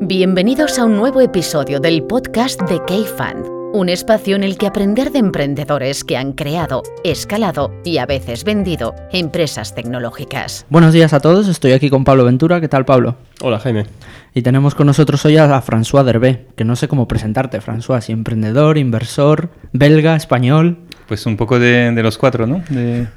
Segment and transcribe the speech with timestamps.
[0.00, 5.10] Bienvenidos a un nuevo episodio del podcast de K-Fund, un espacio en el que aprender
[5.10, 10.66] de emprendedores que han creado, escalado y a veces vendido empresas tecnológicas.
[10.70, 12.60] Buenos días a todos, estoy aquí con Pablo Ventura.
[12.60, 13.16] ¿Qué tal, Pablo?
[13.40, 13.86] Hola, Jaime.
[14.34, 18.12] Y tenemos con nosotros hoy a François Derbé, que no sé cómo presentarte, François, si
[18.12, 20.78] emprendedor, inversor, belga, español.
[21.08, 22.62] Pues un poco de, de los cuatro, ¿no?
[22.68, 23.08] De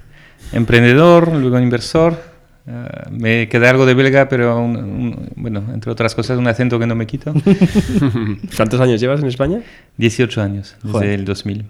[0.52, 2.30] emprendedor, luego inversor,
[2.68, 6.77] Uh, me queda algo de belga, pero un, un, bueno, entre otras cosas, un acento
[6.77, 7.34] que no me quito.
[8.55, 9.62] ¿Cuántos años llevas en España?
[9.98, 11.09] 18 años, desde Joder.
[11.09, 11.66] el 2000.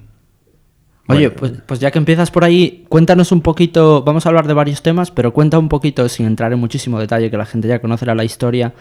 [1.07, 1.35] Oye, bueno.
[1.37, 4.81] pues, pues, ya que empiezas por ahí, cuéntanos un poquito, vamos a hablar de varios
[4.81, 8.13] temas, pero cuenta un poquito, sin entrar en muchísimo detalle, que la gente ya conocerá
[8.13, 8.73] la historia.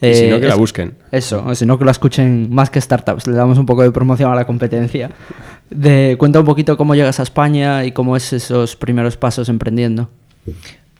[0.00, 0.94] Eh, si no, que la busquen.
[1.12, 3.92] Eso, o si no, que la escuchen más que startups, le damos un poco de
[3.92, 5.10] promoción a la competencia.
[5.68, 10.08] De, cuenta un poquito cómo llegas a España y cómo es esos primeros pasos emprendiendo.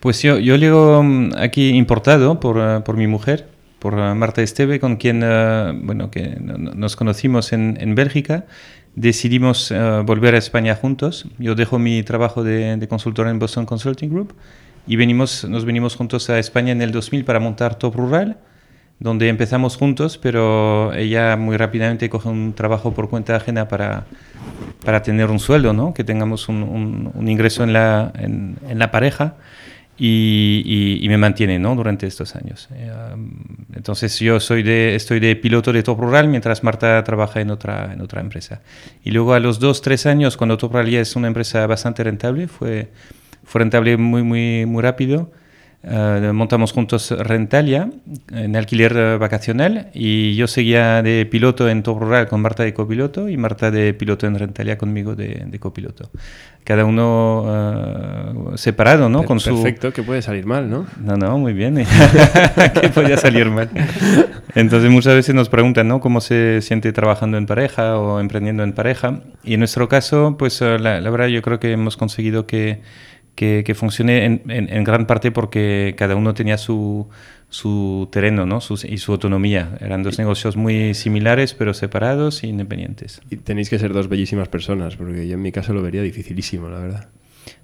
[0.00, 4.40] Pues yo, yo llego mm, aquí importado por, uh, por mi mujer, por uh, Marta
[4.40, 8.46] Esteve, con quien uh, bueno, que nos conocimos en, en Bélgica.
[8.96, 9.72] Decidimos
[10.04, 11.26] volver a España juntos.
[11.38, 14.34] Yo dejo mi trabajo de, de, consultor en Boston Consulting Group
[14.84, 18.38] y venimos, nos venimos juntos a España en el 2000 para montar Top Rural,
[18.98, 24.06] donde empezamos juntos, pero ella muy rápidamente coge un trabajo por cuenta ajena para,
[24.84, 25.94] para tener un sueldo, ¿no?
[25.94, 29.36] que tengamos un, un, ingreso en la, en la pareja
[30.02, 31.76] y, y, y, me mantiene ¿no?
[31.76, 32.70] durante estos años.
[32.72, 32.90] Eh,
[33.74, 37.92] entonces yo soy de, estoy de piloto de Top Rural mientras Marta trabaja en otra,
[37.92, 38.62] en otra empresa.
[39.04, 42.02] Y luego a los dos, tres años, cuando Top Rural ya es una empresa bastante
[42.02, 42.88] rentable, fue,
[43.44, 45.32] fue rentable muy, muy, muy rápido,
[45.82, 47.88] Uh, montamos juntos Rentalia
[48.30, 52.74] en alquiler uh, vacacional y yo seguía de piloto en Top Rural con Marta de
[52.74, 56.10] copiloto y Marta de piloto en Rentalia conmigo de, de copiloto.
[56.64, 59.24] Cada uno uh, separado, ¿no?
[59.24, 59.94] Con Perfecto, su...
[59.94, 60.84] que puede salir mal, ¿no?
[61.02, 61.76] No, no, muy bien.
[62.80, 63.70] que podía salir mal.
[64.54, 66.00] Entonces muchas veces nos preguntan, ¿no?
[66.00, 69.20] ¿Cómo se siente trabajando en pareja o emprendiendo en pareja?
[69.42, 72.82] Y en nuestro caso, pues la, la verdad yo creo que hemos conseguido que
[73.40, 77.08] que, que funcione en, en, en, gran parte porque cada uno tenía su,
[77.48, 78.60] su terreno ¿no?
[78.60, 79.78] Sus, y su autonomía.
[79.80, 83.22] Eran dos negocios muy similares, pero separados e independientes.
[83.30, 86.68] Y tenéis que ser dos bellísimas personas, porque yo en mi caso lo vería dificilísimo,
[86.68, 87.08] la verdad.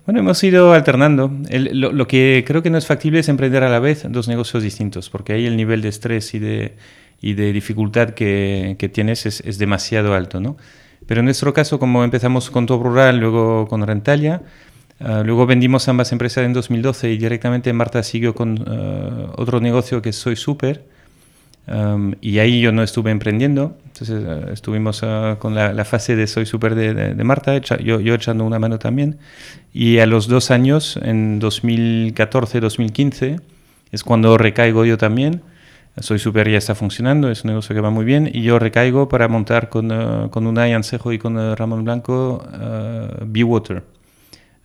[0.07, 1.31] Bueno, hemos ido alternando.
[1.51, 4.29] El, lo, lo, que creo que no es factible es emprender a la vez dos
[4.29, 6.77] negocios distintos, porque ahí el nivel de estrés y de,
[7.21, 10.57] y de dificultad que, que tienes es, es, demasiado alto, ¿no?
[11.07, 14.41] Pero en nuestro caso, como empezamos con Top Rural, luego con Rentalia,
[14.99, 20.01] Uh, luego vendimos ambas empresas en 2012 y directamente Marta siguió con uh, otro negocio
[20.01, 20.85] que es Soy Super.
[21.69, 25.03] Um, y ahí yo no estuve emprendiendo, entonces uh, estuvimos
[25.41, 28.45] con la, la, fase de Soy Super de, de, de Marta, echa, yo, yo, echando
[28.45, 29.19] una mano también.
[29.73, 33.41] Y a los dos años, en 2014-2015,
[33.91, 35.43] es cuando recaigo yo también.
[35.99, 39.09] Soy Super ya está funcionando, es un negocio que va muy bien y yo recaigo
[39.09, 42.47] para montar con, con Unai Ansejo y con Ramón Blanco
[43.25, 43.83] Be Water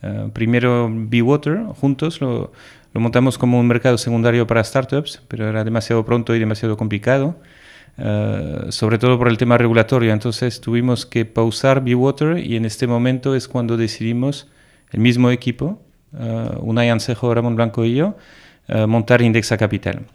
[0.03, 2.51] Uh, primero Be-Water, juntos, lo,
[2.93, 7.35] lo, montamos como un mercado secundario para startups, pero era demasiado pronto y demasiado complicado,
[7.99, 10.11] uh, sobre todo por el tema regulatorio.
[10.11, 14.47] Entonces tuvimos que pausar Be-Water y en este momento es cuando decidimos,
[14.89, 15.79] el mismo equipo,
[16.13, 16.91] uh, Unai
[17.21, 18.17] Ramón Blanco y yo,
[18.87, 20.05] montar Indexa Capital.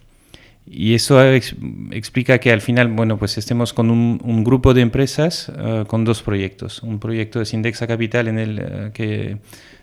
[0.68, 1.54] Y eso ex
[1.90, 5.52] explica que al final, bueno, pues estemos con un, un grupo de empresas
[5.86, 6.82] con dos proyectos.
[6.82, 9.38] Un proyecto es Indexa Capital en el que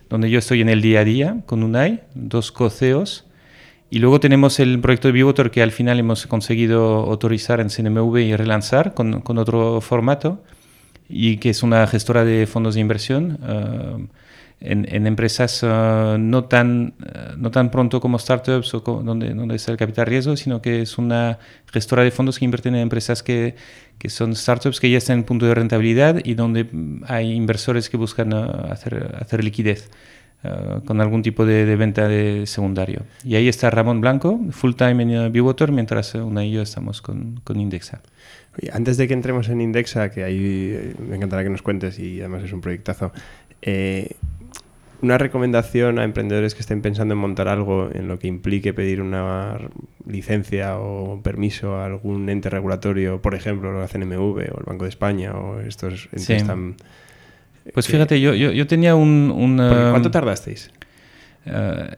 [0.09, 3.25] donde yo estoy en el día a día con UNAI, dos co-CEOs.
[3.89, 8.17] Y luego tenemos el proyecto de Bivotor que al final hemos conseguido autorizar en CNMV
[8.17, 10.43] y relanzar con, con otro formato
[11.07, 14.07] y que es una gestora de fondos de inversión uh,
[14.59, 19.55] en, en, empresas uh, no, tan, uh, no tan pronto como startups o donde, donde
[19.55, 21.39] está el capital riesgo, sino que es una
[21.71, 23.55] gestora de fondos que invierte en empresas que,
[23.97, 26.67] que son startups que ya están en punto de rentabilidad y donde
[27.07, 29.89] hay inversores que buscan uh, hacer, hacer liquidez.
[30.45, 33.03] Uh, con algún tipo de, de, venta de secundario.
[33.23, 37.01] Y ahí está Ramón Blanco, full time en uh, Biwater, mientras una y yo estamos
[37.01, 38.01] con, con Indexa.
[38.71, 42.19] Antes de que entremos en Indexa, que ahí eh, me encantará que nos cuentes y
[42.19, 43.11] además es un proyectazo,
[43.61, 44.17] eh,
[45.03, 49.01] una recomendación a emprendedores que estén pensando en montar algo en lo que implique pedir
[49.01, 49.57] una
[50.07, 54.89] licencia o permiso a algún ente regulatorio, por ejemplo, la CNMV o el Banco de
[54.89, 56.47] España o estos entes sí.
[56.47, 56.75] tan...
[57.73, 59.33] Pues fíjate, yo, yo, yo tenía un...
[59.35, 60.71] un ¿Cuánto tardasteis?
[61.45, 61.91] Uh,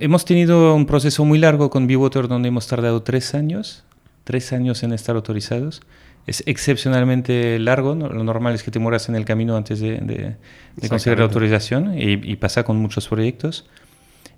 [0.00, 3.84] hemos tenido un proceso muy largo con Bewater donde hemos tardado tres años,
[4.24, 5.80] tres años en estar autorizados
[6.28, 7.94] es excepcionalmente largo.
[7.94, 8.08] ¿no?
[8.08, 10.36] Lo normal es que te mueras en el camino antes de, de,
[10.76, 13.66] de conseguir la autorización y, y, pasa con muchos proyectos.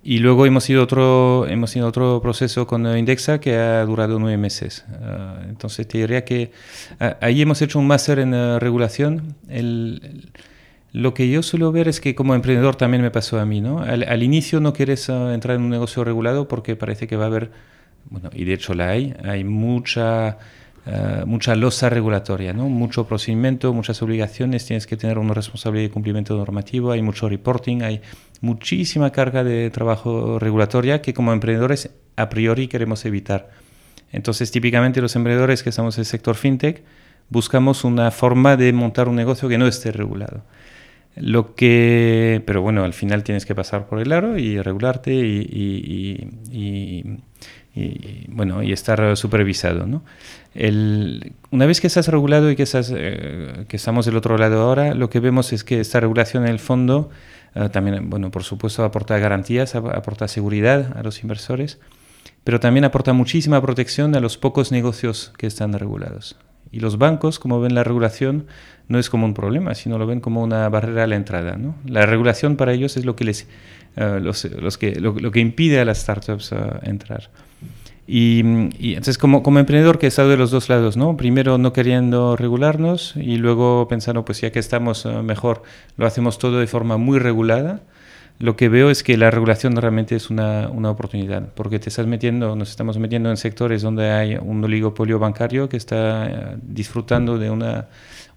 [0.03, 4.39] Y luego hemos ido otro, hemos ido otro proceso con Indexa que ha durado nueve
[4.39, 4.87] meses.
[5.03, 6.53] Ah, entonces te diría que
[7.01, 9.35] ah, ahí hemos hecho un máster en ah, regulación.
[9.49, 10.31] El,
[10.93, 13.81] lo que yo suelo ver es que como emprendedor también me pasó a mí, ¿no?
[13.81, 17.51] Al, inicio no quieres entrar en un negocio regulado porque parece que va a haber,
[18.09, 20.39] bueno, y de hecho la hay, hay mucha
[20.87, 22.69] eh, mucha losa regulatoria, ¿no?
[22.69, 27.83] mucho procedimiento, muchas obligaciones, tienes que tener una responsabilidad de cumplimiento normativo, hay mucho reporting,
[27.83, 28.01] hay
[28.41, 33.51] muchísima carga de trabajo regulatoria que como emprendedores a priori queremos evitar.
[34.13, 36.83] Entonces, típicamente los emprendedores que estamos en el sector fintech
[37.29, 40.43] buscamos una forma de montar un negocio que no esté regulado.
[41.17, 46.21] Lo que, pero bueno, al final tienes que pasar por el aro y regularte y,
[48.29, 49.87] bueno, y estar supervisado.
[49.87, 50.03] ¿no?
[50.55, 54.61] El, una vez que estás regulado y que, estás, eh, que estamos del otro lado
[54.61, 57.11] ahora, lo que vemos es que esta regulación en el fondo
[57.55, 61.79] eh, también, bueno, por supuesto, aporta garantías, aporta seguridad a los inversores,
[62.45, 66.37] pero también aporta muchísima protección a los pocos negocios que están regulados.
[66.73, 68.47] Y los bancos, como ven la regulación,
[68.89, 71.57] no es como un problema, sino lo ven como una barrera a la entrada.
[71.57, 71.77] ¿no?
[71.85, 73.49] La regulación para ellos es lo que, les,
[73.97, 77.31] eh, los, los que, lo, que impide a las startups entrar.
[78.13, 81.17] Y, entonces como, como, emprendedor que he estado de los dos lados, ¿no?
[81.17, 85.63] Primero no queriendo regularnos y luego pensando, pues ya que estamos eh, mejor,
[85.97, 87.83] lo hacemos todo de forma muy regulada.
[88.41, 92.09] Lo que veo es que la regulación realmente es una, una, oportunidad, porque te estás
[92.09, 97.39] metiendo, nos estamos metiendo en sectores donde hay un oligopolio bancario que está eh, disfrutando
[97.39, 97.91] de una,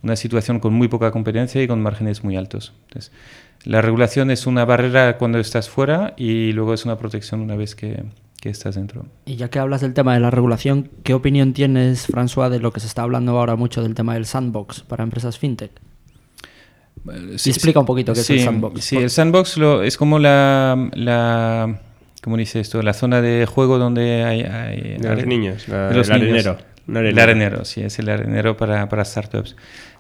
[0.04, 2.74] una situación con muy poca competencia y con márgenes muy altos.
[2.90, 3.12] Entonces,
[3.64, 7.74] la regulación es una barrera cuando estás fuera y luego es una protección una vez
[7.74, 8.04] que,
[8.44, 9.06] que estás dentro.
[9.26, 12.74] Y ya que hablas del tema de la regulación, ¿qué opinión tienes, François, de lo
[12.74, 15.72] que se está hablando ahora mucho del tema del sandbox para empresas fintech?
[17.38, 18.84] Sí, explica un poquito qué es el sandbox.
[18.84, 21.80] Sí, el sandbox lo, es como la, la,
[22.22, 22.82] ¿cómo dice esto?
[22.82, 24.42] La zona de juego donde hay...
[24.42, 26.58] hay de los niños, de los el arenero.
[26.86, 29.56] El arenero, sí, es el arenero para, para startups.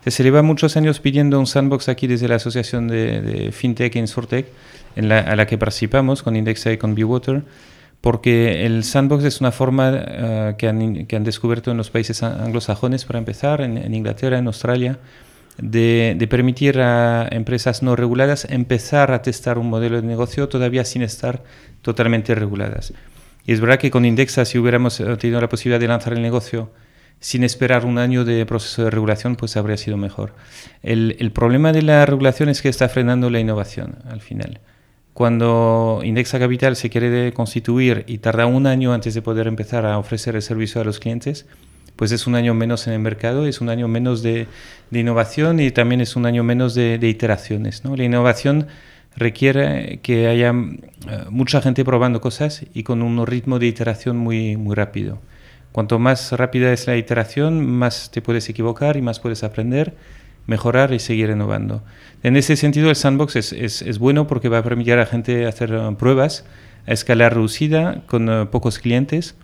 [0.05, 3.99] se lleva muchos años pidiendo un sandbox aquí desde la Asociación de, de FinTech e
[3.99, 4.47] Insurtech,
[4.97, 7.43] en la, a la que participamos con Indexa y con BeWater
[8.03, 12.21] porque el sandbox es una forma eh, que, han, que, han, descubierto en los países
[12.21, 14.99] anglosajones, para empezar, en, Inglaterra, en Australia,
[15.57, 20.83] de, de, permitir a empresas no reguladas empezar a testar un modelo de negocio todavía
[20.83, 21.45] sin estar
[21.81, 22.93] totalmente reguladas.
[23.45, 26.21] Y es verdad que con Indexa, si hubiéramos eh, tenido la posibilidad de lanzar el
[26.21, 26.71] negocio
[27.21, 30.33] sin esperar un año de proceso de regulación, pues habría sido mejor.
[30.81, 34.59] El, el problema de la regulación es que está frenando la innovación al final.
[35.13, 39.99] Cuando Indexa Capital se quiere constituir y tarda un año antes de poder empezar a
[39.99, 41.45] ofrecer el servicio a los clientes,
[41.95, 44.47] pues es un año menos en el mercado, es un año menos de,
[44.91, 47.83] innovación y también es un año menos de, iteraciones.
[47.85, 47.95] ¿no?
[47.95, 48.67] La innovación
[49.15, 54.57] requiere que haya eh, mucha gente probando cosas y con un ritmo de iteración muy,
[54.57, 55.19] muy rápido.
[55.71, 59.93] Cuanto más rápida es la iteración, más te puedes equivocar y más puedes aprender
[60.47, 61.83] mejorar y seguir innovando.
[62.23, 65.05] En ese sentido, el sandbox es, es, es bueno porque va a permitir a la
[65.05, 66.45] gente hacer uh, pruebas
[66.87, 69.35] a escala reducida con uh, pocos clientes,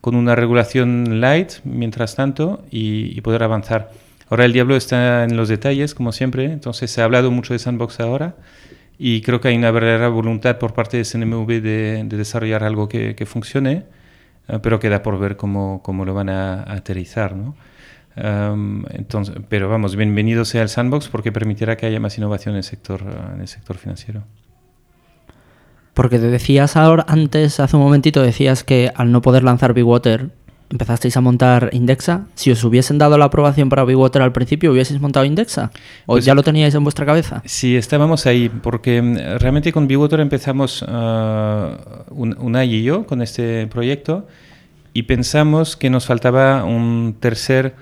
[0.00, 3.90] con una regulación light mientras tanto y, poder avanzar.
[4.28, 7.58] Ahora el diablo está en los detalles, como siempre, entonces se ha hablado mucho de
[7.58, 8.34] sandbox ahora
[8.98, 12.88] y creo que hay una verdadera voluntad por parte de CNMV de, de desarrollar algo
[12.88, 13.84] que, funcione,
[14.48, 17.34] uh, pero queda por ver cómo, cómo lo van a, a aterrizar.
[17.34, 17.56] ¿no?
[18.16, 22.64] Entonces, pero vamos, bienvenido sea el sandbox porque permitirá que haya más innovación en el
[22.64, 23.02] sector,
[23.34, 24.22] en el sector financiero.
[25.92, 30.30] Porque te decías ahora, antes, hace un momentito, decías que al no poder lanzar Water
[30.70, 32.26] empezasteis a montar Indexa.
[32.34, 35.70] Si os hubiesen dado la aprobación para Water al principio, ¿hubieseis montado Indexa?
[36.06, 37.42] ¿O pues ya lo teníais en vuestra cabeza?
[37.44, 40.86] Sí, estábamos ahí, porque mm, realmente con Water empezamos uh,
[42.10, 44.26] un, y yo con este proyecto
[44.92, 47.74] y pensamos que nos faltaba un tercer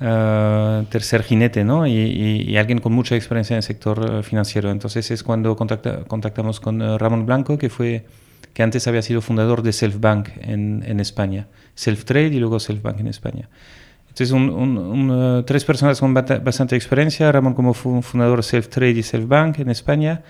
[0.00, 1.86] eh, tercer jinete, ¿no?
[1.86, 4.70] Y, alguien con mucha experiencia en el sector eh, financiero.
[4.70, 8.06] Entonces es cuando contactamos con uh, Ramón Blanco, que fue
[8.54, 13.06] que antes había sido fundador de Selfbank en, en España, Selftrade y luego Selfbank en
[13.08, 13.48] España.
[14.08, 19.70] Entonces, un, tres personas con bastante experiencia, Ramón como fundador de Selftrade y Selfbank en
[19.70, 20.22] España,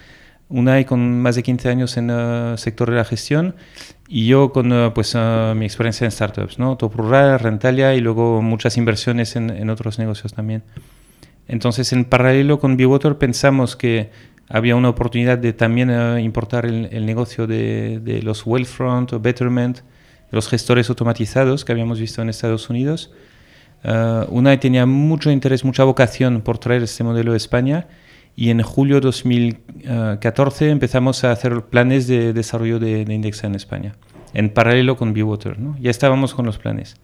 [0.50, 3.54] Unai con más de 15 años en el sector de la gestión
[4.08, 6.76] y yo con eh, pues, uh, mi experiencia en startups, ¿no?
[6.76, 10.64] Top Rural, Rentalia y luego muchas inversiones en, en otros negocios también.
[11.46, 14.10] Entonces, en paralelo con BeWater pensamos que
[14.48, 19.20] había una oportunidad de también uh, importar el, el, negocio de, de los Wealthfront o
[19.20, 19.78] Betterment,
[20.32, 23.12] los gestores automatizados que habíamos visto en Estados Unidos.
[23.84, 27.86] Uh, Unai tenía mucho interés, mucha vocación por traer este modelo de España
[28.36, 33.94] y en julio 2014 empezamos a hacer planes de desarrollo de, Indexa en España,
[34.34, 35.58] en paralelo con Bewater.
[35.58, 35.76] ¿no?
[35.78, 36.96] Ya estábamos con los planes.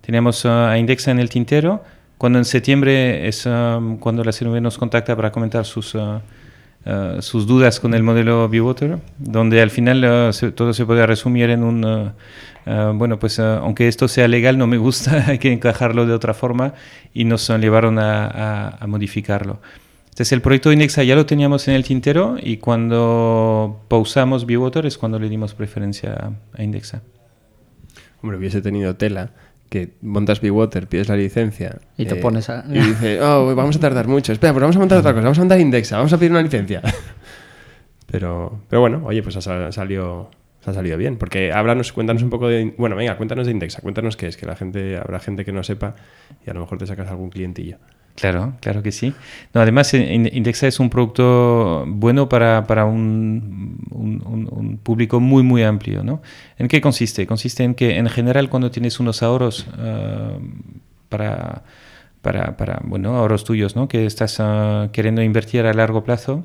[0.00, 1.82] Teníamos a Indexa en el tintero,
[2.18, 3.48] cuando en septiembre es
[4.00, 5.96] cuando la CNV nos contacta para comentar sus...
[6.86, 11.50] Eh, sus dudas con el modelo Bewater, donde al final eh, todo se puede resumir
[11.50, 11.84] en un,
[12.64, 16.32] eh, bueno, pues aunque esto sea legal, no me gusta, hay que encajarlo de otra
[16.32, 16.72] forma
[17.12, 19.60] y nos llevaron a, modificarlo.
[20.20, 24.84] Entonces el proyecto de Indexa ya lo teníamos en el tintero y cuando pausamos Bewater
[24.84, 27.00] es cuando le dimos preferencia a Indexa.
[28.20, 29.30] Hombre, hubiese tenido tela
[29.70, 32.66] que montas Water, pides la licencia y te pones a...
[32.68, 34.34] y dices, oh, vamos a tardar mucho.
[34.34, 36.42] Espera, pues vamos a montar otra cosa, vamos a montar Indexa, vamos a pedir una
[36.42, 36.82] licencia.
[38.12, 40.30] pero, pero bueno, oye, pues ha salido,
[40.66, 41.16] ha salido bien.
[41.16, 42.74] Porque háblanos, cuéntanos un poco de...
[42.76, 45.62] Bueno, venga, cuéntanos de Indexa, cuéntanos qué es, que la gente, habrá gente que no
[45.62, 45.94] sepa
[46.46, 47.78] y a lo mejor te sacas algún clientillo.
[48.20, 49.14] Claro, claro que sí.
[49.54, 56.04] No, además, Indexa es un producto bueno para, para un, un, público muy, muy amplio.
[56.04, 56.20] ¿no?
[56.58, 57.26] ¿En qué consiste?
[57.26, 60.38] Consiste en que, en general, cuando tienes unos ahorros uh,
[61.08, 61.62] para,
[62.20, 63.88] para, para, bueno, ahorros tuyos, ¿no?
[63.88, 66.44] que estás uh, queriendo invertir a largo plazo,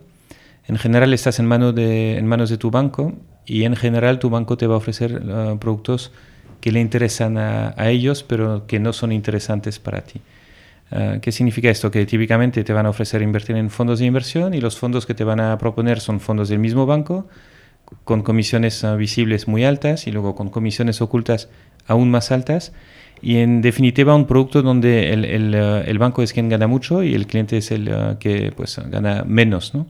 [0.70, 3.16] en general estás en, mano de, en manos de tu banco
[3.46, 6.14] y en general tu banco te va a ofrecer uh, productos
[6.62, 10.22] que le interesan a, a ellos, pero que no son interesantes para ti.
[10.92, 11.90] Eh, ¿Qué significa esto?
[11.90, 15.14] Que típicamente te van a ofrecer invertir en fondos de inversión y los fondos que
[15.14, 17.28] te van a proponer son fondos del mismo banco,
[18.04, 21.50] con comisiones eh, visibles muy altas y luego con comisiones ocultas
[21.88, 22.74] aún más altas.
[23.22, 27.02] Y en definitiva un producto donde el, el, eh, el banco es quien gana mucho
[27.02, 27.90] y el cliente es el
[28.20, 29.74] que pues, gana menos.
[29.74, 29.88] ¿no?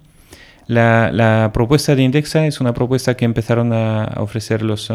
[0.67, 4.89] La, la, propuesta de Indexa es una propuesta que empezaron a ofrecer los,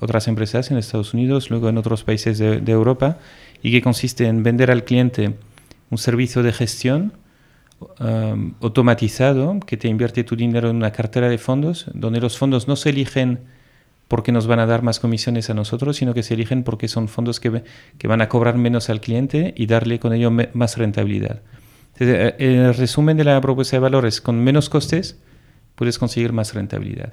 [0.00, 3.18] otras empresas en Estados Unidos, luego en otros países de, de Europa
[3.62, 5.34] y que consiste en vender al cliente
[5.90, 7.12] un servicio de gestión
[8.00, 12.68] um, automatizado que te invierte tu dinero en una cartera de fondos, donde los fondos
[12.68, 13.40] no se eligen
[14.08, 17.08] porque nos van a dar más comisiones a nosotros, sino que se eligen porque son
[17.08, 17.62] fondos que,
[17.98, 21.42] que van a cobrar menos al cliente y darle con ello más rentabilidad.
[21.92, 25.18] Entonces, eh, el resumen de la propuesta de valores, con menos costes
[25.74, 27.12] puedes conseguir más rentabilidad.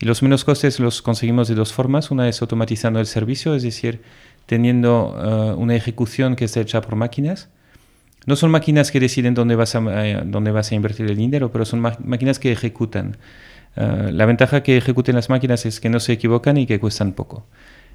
[0.00, 2.10] Y los menos costes los conseguimos de dos formas.
[2.12, 4.00] Una es automatizando el servicio, es decir,
[4.48, 7.50] teniendo eh, una ejecución que está hecha por máquinas.
[8.24, 11.52] No son máquinas que deciden dónde vas a, eh, dónde vas a invertir el dinero,
[11.52, 13.18] pero son máquinas que ejecutan.
[13.76, 17.12] Eh, la ventaja que ejecuten las máquinas es que no se equivocan y que cuestan
[17.12, 17.46] poco.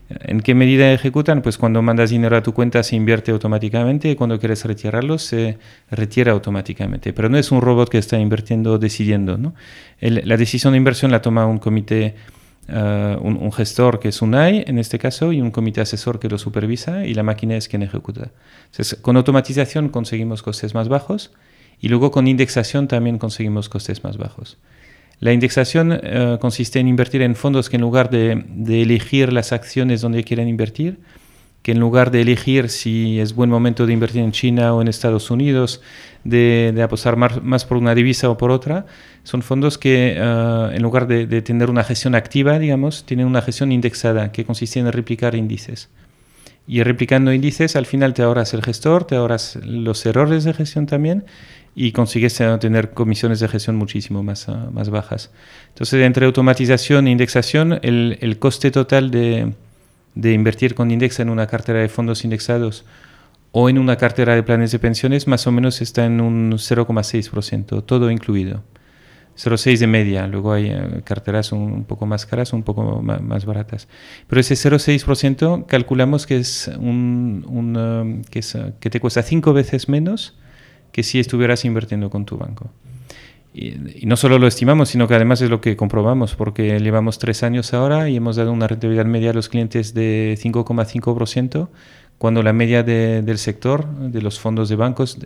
[0.10, 1.42] ¿En qué medida ejecutan?
[1.42, 5.58] Pues cuando mandas dinero a tu cuenta se invierte automáticamente y cuando quieres retirarlo se
[5.90, 7.14] retira automáticamente.
[7.14, 9.40] Pero no es un robot que está invirtiendo decidiendo.
[9.40, 9.56] ¿no?
[10.02, 12.14] la decisión de inversión la toma un comité
[12.68, 16.30] eh, un, gestor que es un AI en este caso y un comité asesor que
[16.30, 18.32] lo supervisa y la máquina es quien ejecuta.
[18.72, 21.32] Entonces, con automatización conseguimos costes más bajos
[21.80, 24.58] y luego con indexación también conseguimos costes más bajos.
[25.20, 29.52] La indexación eh, consiste en invertir en fondos que en lugar de, de elegir las
[29.52, 31.00] acciones donde quieren invertir,
[31.64, 34.90] que en lugar de elegir si es buen momento de invertir en China o en
[34.90, 35.82] Estados Unidos,
[36.26, 38.86] de, apostar más, por una divisa o por otra,
[39.24, 43.72] son fondos que eh, en lugar de, tener una gestión activa, digamos, tienen una gestión
[43.72, 45.90] indexada que consiste en replicar índices.
[46.68, 50.86] Y replicando índices, al final te ahorras el gestor, te ahorras los errores de gestión
[50.86, 51.26] también
[51.76, 55.32] y consigues eh, tener comisiones de gestión muchísimo más, eh, más bajas.
[55.70, 59.54] Entonces, entre automatización e indexación, el coste total de,
[60.16, 62.86] de invertir con Indexa en una cartera de fondos indexados
[63.52, 67.86] o en una cartera de planes de pensiones, más o menos está en un 0,6%,
[67.86, 68.64] todo incluido.
[69.36, 73.88] 0,6 de media, luego hay eh, carteras un, poco más caras, un poco más, baratas.
[74.28, 79.54] Pero ese 0,6% calculamos que es un, um, que, es, uh, que te cuesta cinco
[79.54, 80.38] veces menos
[80.92, 82.70] que si estuvieras invirtiendo con tu banco.
[83.54, 87.44] Y, no solo lo estimamos, sino que además es lo que comprobamos, porque llevamos tres
[87.44, 91.68] años ahora y hemos dado una rentabilidad media a los clientes de 5,5%,
[92.18, 95.18] cuando la media del sector, de los fondos de bancos,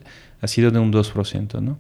[0.42, 1.62] ha sido de un 2%.
[1.62, 1.78] ¿no?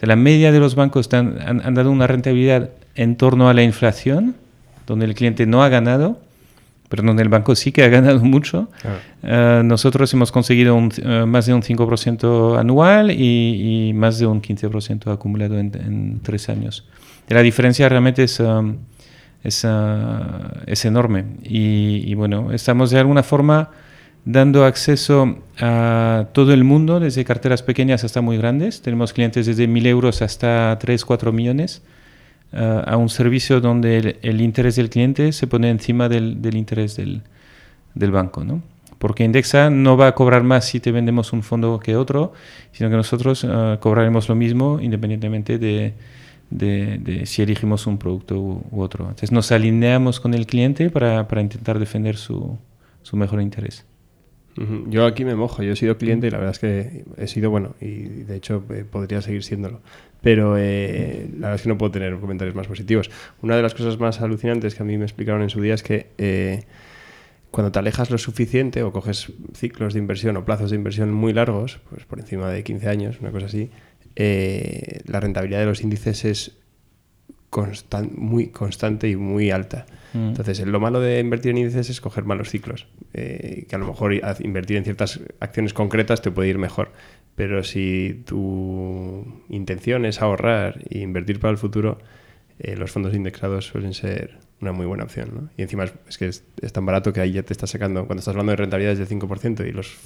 [0.00, 4.34] la media de los bancos han, han, dado una rentabilidad en torno a la inflación,
[4.86, 6.18] donde el cliente no ha ganado,
[6.94, 8.68] pero donde el banco sí que ha ganado mucho.
[9.24, 15.12] Eh, nosotros hemos conseguido eh, más de un 5% anual y, más de un 15%
[15.12, 16.86] acumulado en, tres años.
[17.28, 18.76] La diferencia realmente es, um,
[19.42, 19.68] es, uh,
[20.66, 21.24] es, enorme.
[21.42, 23.70] Y, bueno, estamos de alguna forma
[24.24, 28.82] dando acceso a todo el mundo, desde carteras pequeñas hasta muy grandes.
[28.82, 31.82] Tenemos clientes desde 1.000 euros hasta 3, 4 millones.
[32.52, 36.96] Eh, a un servicio donde el, interés del cliente se pone encima del, del interés
[36.96, 37.22] del,
[37.94, 38.44] del, banco.
[38.44, 38.62] ¿no?
[38.98, 42.32] porque Indexa no va a cobrar más si te vendemos un fondo que otro,
[42.72, 45.94] sino que nosotros eh, cobraremos lo mismo independientemente de,
[46.50, 49.04] de, si elegimos un producto u, otro.
[49.04, 52.56] Entonces nos alineamos con el cliente para, para intentar defender su,
[53.02, 53.84] su mejor interés.
[54.86, 57.50] Yo aquí me mojo, yo he sido cliente y la verdad es que he sido
[57.50, 59.80] bueno y de hecho eh, podría seguir siéndolo.
[60.24, 63.10] Pero eh, la verdad es que no puedo tener comentarios más positivos.
[63.42, 65.82] Una de las cosas más alucinantes que a mí me explicaron en su día es
[65.82, 66.64] que eh,
[67.52, 71.32] cuando te alejas lo suficiente o coges ciclos de inversión o plazos de inversión muy
[71.32, 73.70] largos, pues por encima de 15 años, una cosa así,
[74.16, 76.56] la rentabilidad de los índices es
[78.16, 79.86] muy constante y muy alta.
[80.12, 80.28] Mm.
[80.28, 83.86] Entonces, lo malo de invertir en índices es coger malos ciclos, eh, que a lo
[83.86, 86.92] mejor invertir en ciertas acciones concretas te puede ir mejor.
[87.34, 91.98] Pero si tu intención es ahorrar e invertir para el futuro,
[92.58, 95.30] eh, los fondos indexados suelen ser una muy buena opción.
[95.34, 95.48] ¿no?
[95.56, 98.32] Y encima es, que es, tan barato que ahí ya te estás sacando, cuando estás
[98.32, 99.96] hablando de rentabilidades del 5% y los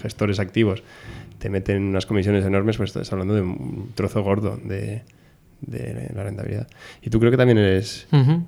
[0.00, 0.82] gestores activos
[1.38, 5.02] te meten unas comisiones enormes, pues estás hablando de un trozo gordo de,
[5.62, 6.68] de la rentabilidad.
[7.00, 8.06] Y tú creo que también eres...
[8.12, 8.42] Uh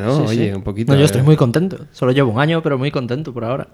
[0.00, 0.24] ¿no?
[0.24, 0.92] oye, un poquito.
[0.92, 1.86] No, yo estoy muy contento.
[1.92, 3.68] Solo llevo un año, pero muy contento por ahora.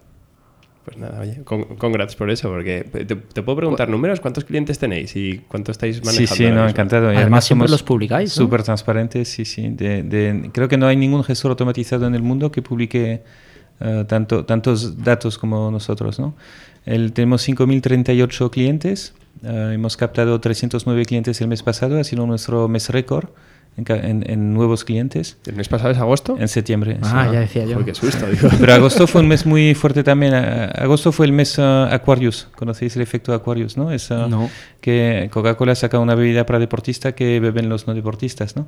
[0.88, 5.42] Pues nada, oye, congrats por eso, porque te, puedo preguntar números, ¿cuántos clientes tenéis y
[5.46, 6.34] cuánto estáis manejando?
[6.34, 7.12] Sí, sí, no, encantado.
[7.12, 8.32] Y además, siempre los publicáis.
[8.32, 9.68] Súper transparentes, sí, sí.
[9.68, 13.22] De, creo que no hay ningún gestor automatizado en el mundo que publique
[13.80, 16.34] uh, tanto, tantos datos como nosotros, ¿no?
[16.86, 22.66] El, tenemos 5.038 clientes, uh, hemos captado 309 clientes el mes pasado, ha sido nuestro
[22.66, 23.28] mes récord
[23.86, 25.36] en, nuevos clientes.
[25.46, 26.36] ¿El mes pasado es agosto?
[26.38, 26.98] En septiembre.
[27.02, 27.84] Ah, ya decía yo.
[27.84, 28.26] qué susto,
[28.60, 30.34] Pero agosto fue un mes muy fuerte también.
[30.34, 32.48] Agosto fue el mes uh, Aquarius.
[32.56, 33.90] ¿Conocéis el efecto Aquarius, no?
[33.92, 34.50] Es uh, no.
[34.80, 38.66] que Coca-Cola saca una bebida para deportista que beben los no deportistas, ¿no?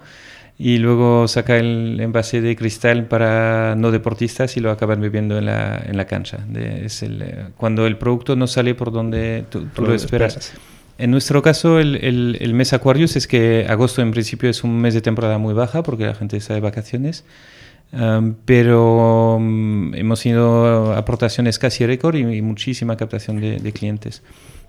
[0.59, 5.47] Y luego saca el envase de cristal para no deportistas y lo acaban bebiendo en
[5.47, 6.39] la, en la cancha.
[6.55, 10.53] es el, eh, cuando el producto no sale por donde tú, lo esperas.
[11.01, 14.93] En nuestro caso, el, el, mes Aquarius es que agosto en principio es un mes
[14.93, 17.25] de temporada muy baja porque la gente está de vacaciones,
[18.45, 24.23] pero mm, hemos tenido aportaciones casi récord y, muchísima captación de, clientes.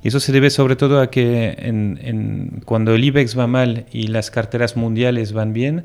[0.04, 3.86] Y eso se debe sobre todo a que en, en, cuando el IBEX va mal
[3.92, 5.84] y las carteras mundiales van bien,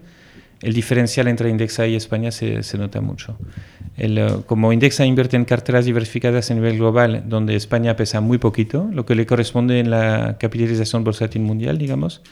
[0.62, 3.36] el diferencial entre Indexa y España se, se nota mucho.
[3.96, 8.38] El, eh, como Indexa invierte en carteras diversificadas a nivel global, donde España pesa muy
[8.38, 12.22] poquito, lo que le corresponde en la capitalización bursátil mundial, digamos,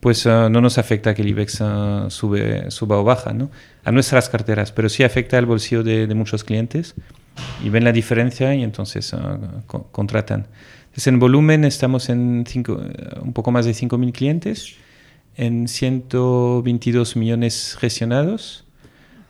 [0.00, 3.50] pues eh, no nos afecta que el IBEX eh, sube, suba o baja ¿no?
[3.84, 6.94] a nuestras carteras, pero sí afecta al bolsillo de, de muchos clientes
[7.64, 9.14] y ven la diferencia y entonces
[9.92, 10.48] contratan.
[10.86, 12.80] Entonces, en volumen estamos en cinco,
[13.22, 14.74] un poco más de 5.000 clientes
[15.36, 18.64] en 122 millones gestionados,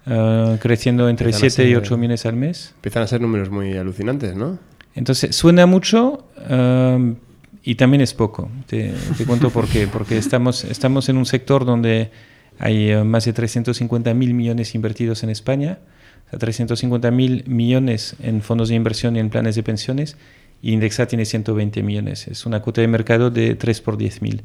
[0.09, 2.73] uh, creciendo entre 7 y 8 millones al mes.
[2.77, 4.59] Empiezan a ser números muy alucinantes, ¿no?
[4.95, 7.15] Entonces, suena mucho uh,
[7.63, 8.51] y también es poco.
[8.67, 9.87] Te, te cuento por qué.
[9.87, 12.11] Porque estamos, estamos en un sector donde
[12.59, 15.79] hay uh, más de 350 mil millones invertidos en España,
[16.27, 20.17] o sea, 350 mil millones en fondos de inversión y en planes de pensiones,
[20.61, 22.27] y Indexa tiene 120 millones.
[22.27, 24.43] Es una cuota de mercado de 3 por 10 mil.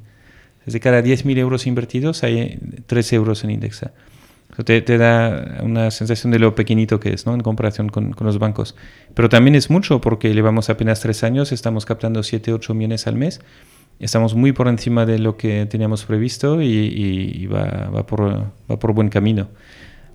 [0.66, 3.92] Desde cada 10.000 euros invertidos hay 3 euros en Indexa.
[4.54, 7.34] Eso te, da una sensación de lo pequeñito que es, ¿no?
[7.34, 8.76] En comparación con, los bancos.
[9.16, 13.16] Pero también es mucho porque llevamos apenas 3 años, estamos captando 7, 8 millones al
[13.16, 13.42] mes.
[14.00, 18.22] Estamos muy por encima de lo que teníamos previsto y, va, va, por,
[18.70, 19.48] va por buen camino.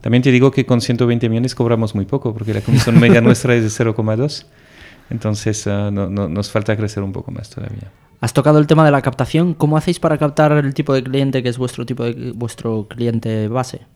[0.00, 3.56] También te digo que con 120 millones cobramos muy poco porque la comisión media nuestra
[3.56, 4.46] es de 0,2.
[5.10, 7.90] Entonces uh, no, no, nos falta crecer un poco más todavía.
[8.20, 9.54] Has tocado el tema de la captación.
[9.54, 13.48] ¿Cómo hacéis para captar el tipo de cliente que es vuestro tipo de vuestro cliente
[13.48, 13.86] base?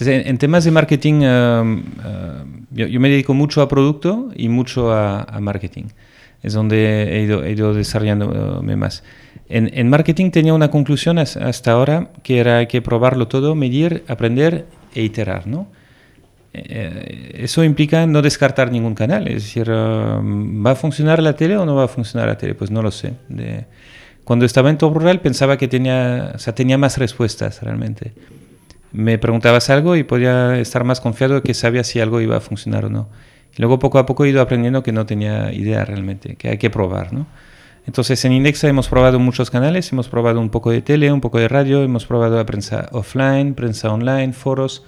[0.00, 1.82] En, temas de marketing, uh,
[2.70, 5.84] yo, me dedico mucho a producto y mucho a, marketing.
[6.42, 9.04] Es donde he ido, he ido desarrollándome más.
[9.48, 14.66] En, en, marketing tenía una conclusión hasta ahora que era que probarlo todo, medir, aprender
[14.94, 15.68] e iterar, ¿no?
[16.54, 19.26] Eh, eso implica no descartar ningún canal.
[19.28, 22.54] Es decir, um, ¿va a funcionar la tele o no va a funcionar la tele?
[22.54, 23.14] Pues no lo sé.
[24.24, 28.12] cuando estaba en Top Rural pensaba que tenía, o sea, tenía más respuestas realmente.
[28.92, 32.40] Me preguntabas algo y podía estar más confiado de que sabía si algo iba a
[32.40, 33.08] funcionar o no.
[33.56, 36.70] Luego poco a poco he ido aprendiendo que no tenía idea realmente, que hay que
[36.70, 37.26] probar, ¿no?
[37.86, 41.38] Entonces en Indexa hemos probado muchos canales, hemos probado un poco de tele, un poco
[41.38, 44.84] de radio, hemos probado la prensa offline, prensa online, foros,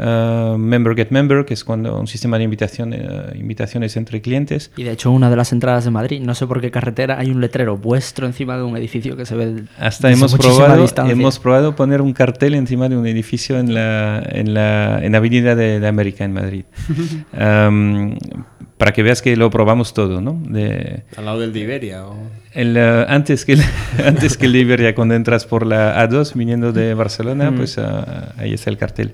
[0.00, 4.70] uh, Member Get Member, que es cuando un sistema de invitación, uh, invitaciones entre clientes.
[4.76, 7.30] Y de hecho, una de las entradas de Madrid, no sé por qué carretera, hay
[7.30, 9.64] un letrero vuestro encima de un edificio que se ve.
[9.78, 14.54] Hasta hemos probado, hemos probado poner un cartel encima de un edificio en la, en
[14.54, 16.64] la en Avenida de, de América, en Madrid.
[17.38, 18.16] um,
[18.80, 20.40] para que veas que lo probamos todo, ¿no?
[20.48, 22.06] De, ¿Al lado del de Iberia?
[22.06, 22.16] O...
[22.54, 23.62] El, uh, antes, que el,
[24.06, 27.56] antes que el de Iberia, cuando entras por la A2 viniendo de Barcelona, mm.
[27.56, 27.82] pues uh,
[28.38, 29.12] ahí está el cartel.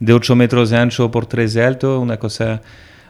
[0.00, 2.60] De 8 metros de ancho por 3 de alto, una cosa,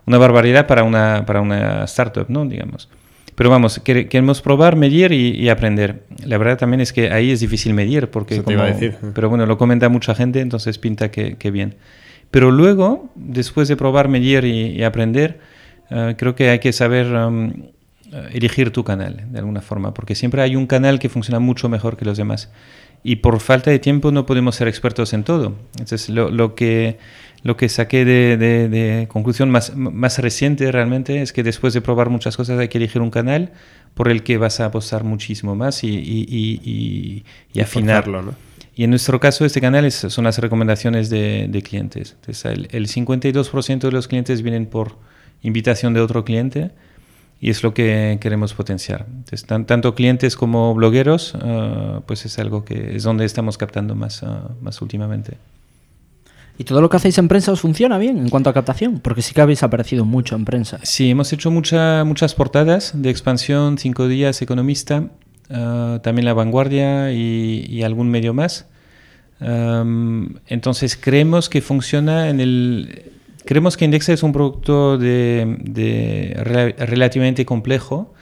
[0.06, 2.44] una barbaridad para una, para una startup, ¿no?
[2.44, 2.88] Digamos.
[3.34, 6.04] Pero vamos, queremos probar, medir y, y, aprender.
[6.24, 8.42] La verdad también es que ahí es difícil medir, porque...
[8.42, 8.96] Como, a decir.
[9.14, 11.74] Pero bueno, lo comenta mucha gente, entonces pinta que, que bien.
[12.30, 15.38] Pero luego, después de probar, medir y, y aprender,
[15.90, 17.52] uh, creo que hay que saber um,
[18.32, 21.96] elegir tu canal, de alguna forma, porque siempre hay un canal que funciona mucho mejor
[21.96, 22.50] que los demás.
[23.08, 25.54] Y por falta de tiempo no podemos ser expertos en todo.
[25.78, 26.98] Entonces, lo, lo que
[27.44, 31.80] lo que saqué de, de, de, conclusión más, más reciente realmente es que después de
[31.80, 33.52] probar muchas cosas hay que elegir un canal
[33.94, 36.26] por el que vas a apostar muchísimo más y, y,
[36.64, 38.22] y, y afinarlo.
[38.22, 38.34] ¿no?
[38.74, 42.16] Y en nuestro caso este canal es, son las recomendaciones de, clientes.
[42.18, 44.98] Entonces, el, el 52% de los clientes vienen por
[45.42, 46.72] invitación de otro cliente
[47.40, 49.06] y es lo que queremos potenciar.
[49.08, 53.94] Entonces, tan, tanto clientes como blogueros, uh, pues es algo que es donde estamos captando
[53.94, 55.36] más, uh, más últimamente.
[56.58, 59.00] ¿Y todo lo que hacéis en prensa os funciona bien en cuanto a captación?
[59.00, 60.78] Porque sí que habéis aparecido mucho en prensa.
[60.82, 65.10] Sí, hemos hecho mucha, muchas portadas de expansión, Cinco Días, Economista,
[65.50, 68.66] uh, también La Vanguardia y, y algún medio más.
[69.38, 73.12] Um, entonces creemos que funciona en el...
[73.46, 78.12] Creemos que Indexa es un producto de, de rel relativamente complejo,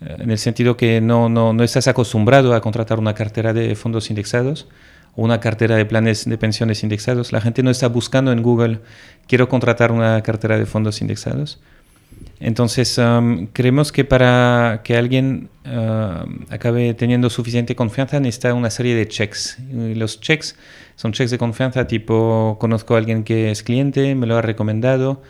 [0.00, 4.10] en el sentido que no, no, no estás acostumbrado a contratar una cartera de fondos
[4.10, 4.68] indexados
[5.16, 7.32] una cartera de planes de pensiones indexados.
[7.32, 8.80] La gente no está buscando en Google,
[9.26, 11.60] quiero contratar una cartera de fondos indexados.
[12.40, 18.94] Entonces, um, creemos que para que alguien uh, acabe teniendo suficiente confianza necesita una serie
[18.94, 19.58] de checks.
[19.70, 20.56] Los checks
[20.96, 25.22] son checks de confianza tipo, conozco a alguien que es cliente, me lo ha recomendado,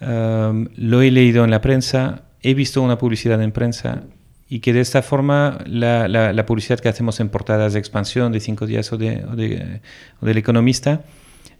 [0.00, 4.02] um, lo he leído en la prensa, he visto una publicidad en prensa,
[4.48, 8.30] y que de esta forma la, la, la, publicidad que hacemos en portadas de expansión
[8.30, 9.80] de cinco días o, de, o, de,
[10.20, 11.00] o del economista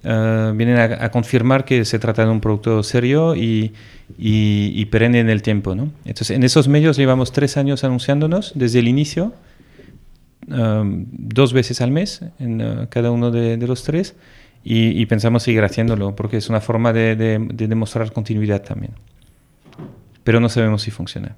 [0.05, 3.73] uh, vienen a, a, confirmar que se trata de un producto serio y,
[4.17, 5.75] y, y, perenne en el tiempo.
[5.75, 5.91] ¿no?
[6.05, 9.35] Entonces, en esos medios llevamos tres años anunciándonos desde el inicio,
[10.49, 14.15] dos veces al mes en uh, cada uno de, de los tres,
[14.63, 18.95] y, y, pensamos seguir haciéndolo porque es una forma de, de demostrar continuidad también.
[20.25, 21.37] Pero no sabemos si funciona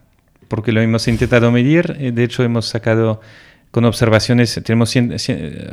[0.49, 1.97] porque lo hemos intentado medir.
[2.01, 3.21] Eh, de hecho, hemos sacado
[3.71, 5.69] con observaciones, tenemos cien, cien,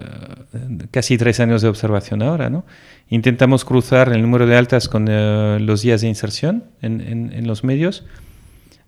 [0.53, 2.65] uh, casi tres años de observación ahora, ¿no?
[3.09, 7.47] Intentamos cruzar el número de altas con uh, los días de inserción en, en, en
[7.47, 8.05] los medios.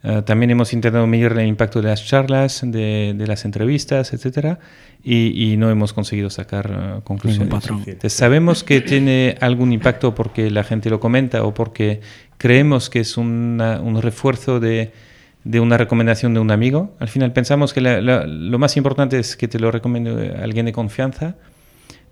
[0.07, 4.59] Uh, también hemos intentado medir el impacto de las charlas, de, de las entrevistas, etcétera,
[5.03, 7.53] y, y, no hemos conseguido sacar conclusiones.
[7.69, 11.99] Entonces, sabemos que tiene algún impacto porque la gente lo comenta o porque
[12.37, 14.93] creemos que es una, un refuerzo de,
[15.43, 16.95] de una recomendación de un amigo.
[16.99, 20.67] Al final pensamos que la, la, lo más importante es que te lo recomiende alguien
[20.67, 21.35] de confianza,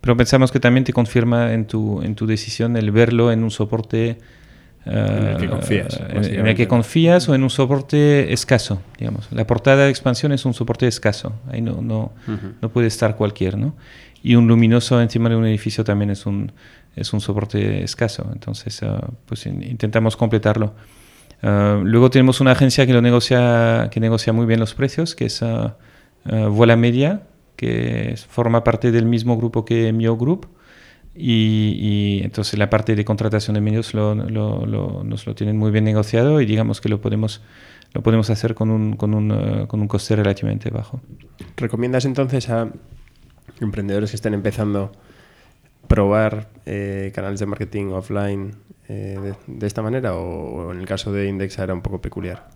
[0.01, 3.51] pero pensamos que también te confirma en tu, en tu decisión el verlo en un
[3.51, 4.23] soporte uh,
[4.85, 9.27] en el que confías, en, en, el que confías o en un soporte escaso, digamos.
[9.31, 12.53] La portada de expansión es un soporte escaso, ahí no, no, uh -huh.
[12.61, 13.75] no puede estar cualquier, ¿no?
[14.21, 16.51] Y un luminoso encima de un edificio también es un,
[16.95, 20.73] es un soporte escaso, entonces uh, pues in, intentamos completarlo.
[21.43, 25.25] Uh, luego tenemos una agencia que, lo negocia, que negocia muy bien los precios, que
[25.25, 25.71] es uh,
[26.49, 27.23] Vuela Media,
[27.55, 30.47] que forma parte del mismo grupo que Mio Group.
[31.15, 35.57] Y, y, entonces la parte de contratación de medios lo, lo, lo, nos lo tienen
[35.57, 37.41] muy bien negociado y digamos que lo podemos,
[37.93, 40.99] lo podemos hacer con un, con, un, con un coste relativamente bajo.
[41.55, 42.69] ¿Recomiendas entonces a
[43.61, 44.91] emprendedores que estén empezando
[45.87, 48.55] probar eh, canales de marketing offline
[48.87, 52.01] eh, de, de, esta manera o, o, en el caso de Indexa era un poco
[52.01, 52.49] peculiar?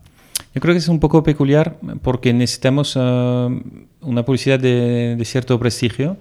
[0.53, 2.99] Yo creo que es un poco peculiar porque necesitamos uh,
[4.01, 6.17] una publicidad de, de, cierto prestigio.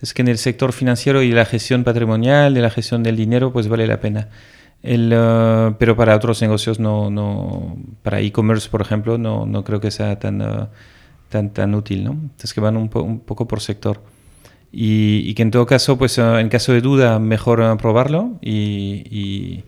[0.00, 3.52] Es que en el sector financiero y la gestión patrimonial, de la gestión del dinero,
[3.52, 4.28] pues vale la pena.
[4.82, 9.80] El, uh, pero para otros negocios no, no para e-commerce, por ejemplo, no, no creo
[9.80, 10.68] que sea tan, uh,
[11.28, 12.12] tan, tan útil, ¿no?
[12.12, 14.02] Entonces que van un, po un poco por sector.
[14.72, 19.64] Y, y, que en todo caso, pues en caso de duda, mejor probarlo y, y,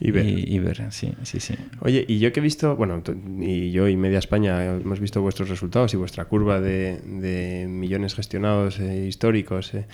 [0.00, 0.26] y ver.
[0.26, 1.54] Y, ver, sí, sí, sí.
[1.80, 3.02] Oye, y yo que he visto, bueno,
[3.40, 8.14] y yo y Media España hemos visto vuestros resultados y vuestra curva de, de millones
[8.14, 9.74] gestionados eh, históricos.
[9.74, 9.86] Eh.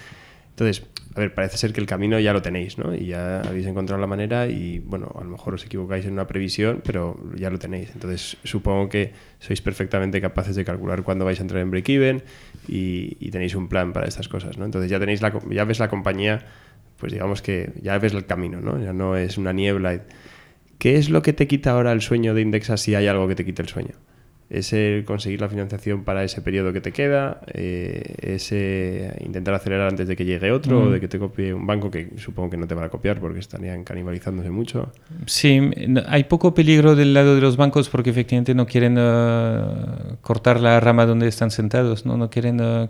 [0.50, 0.86] Entonces,
[1.16, 2.94] a ver, parece ser que el camino ya lo tenéis, ¿no?
[2.94, 6.26] Y ya habéis encontrado la manera y, bueno, a lo mejor os equivocáis en una
[6.26, 7.90] previsión, pero ya lo tenéis.
[7.94, 12.22] Entonces, supongo que sois perfectamente capaces de calcular cuándo vais a entrar en break-even
[12.68, 14.64] y, tenéis un plan para estas cosas, ¿no?
[14.64, 16.44] Entonces, ya, tenéis la, ya ves la compañía,
[17.00, 18.78] pues digamos que ya ves el camino, ¿no?
[18.78, 20.02] Ya no es una niebla.
[20.78, 23.34] ¿Qué es lo que te quita ahora el sueño de Indexa si hay algo que
[23.34, 23.94] te quite el sueño?
[24.50, 28.50] es el conseguir la financiación para ese periodo que te queda, eh, es
[29.24, 30.92] intentar acelerar antes de que llegue otro o mm.
[30.92, 33.38] de que te copie un banco que supongo que no te van a copiar porque
[33.38, 34.92] estarían canibalizándose mucho.
[35.26, 35.70] Sí,
[36.08, 39.62] hay poco peligro del lado de los bancos porque efectivamente no quieren eh,
[40.20, 42.88] cortar la rama donde están sentados, no, no quieren eh,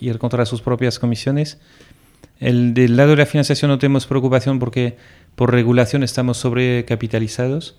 [0.00, 1.60] ir contra sus propias comisiones.
[2.42, 4.96] El, del lado de la financiación no tenemos preocupación porque
[5.34, 7.76] por regulación estamos sobrecapitalizados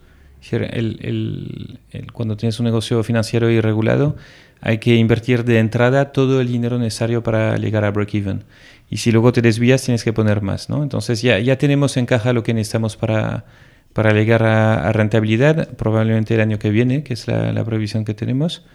[0.51, 1.79] el,
[2.13, 4.15] cuando tienes un negocio financiero irregulado,
[4.61, 8.43] hay que invertir de entrada todo el dinero necesario para llegar a break-even.
[8.89, 10.69] Y si luego te desvías, tienes que poner más.
[10.69, 10.83] ¿no?
[10.83, 13.45] Entonces ya, ya tenemos en caja lo que necesitamos para,
[13.93, 18.13] para llegar a, rentabilidad, probablemente el año que viene, que es la, la previsión que
[18.13, 18.65] tenemos.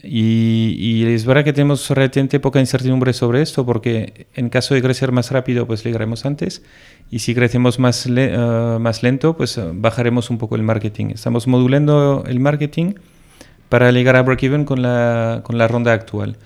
[0.00, 4.82] Y, y, es verdad que tenemos relativamente poca incertidumbre sobre esto, porque en caso de
[4.82, 6.62] crecer más rápido, pues llegaremos antes.
[7.10, 11.06] Y si crecemos más, eh, más lento, pues eh, bajaremos un poco el marketing.
[11.06, 12.94] Estamos modulando el marketing
[13.68, 16.36] para llegar a break-even con la, con la ronda actual.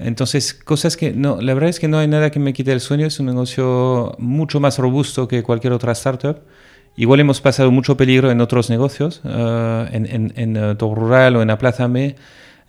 [0.00, 2.80] Entonces, cosas que no, la verdad es que no hay nada que me quite el
[2.80, 3.06] sueño.
[3.06, 6.38] Es un negocio mucho más robusto que cualquier otra startup.
[6.96, 11.42] Igual hemos pasado mucho peligro en otros negocios, uh, en, en, en Todo Rural o
[11.42, 12.16] en Aplázame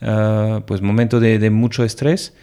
[0.01, 2.33] Ah, pues momento de, mucho estrés.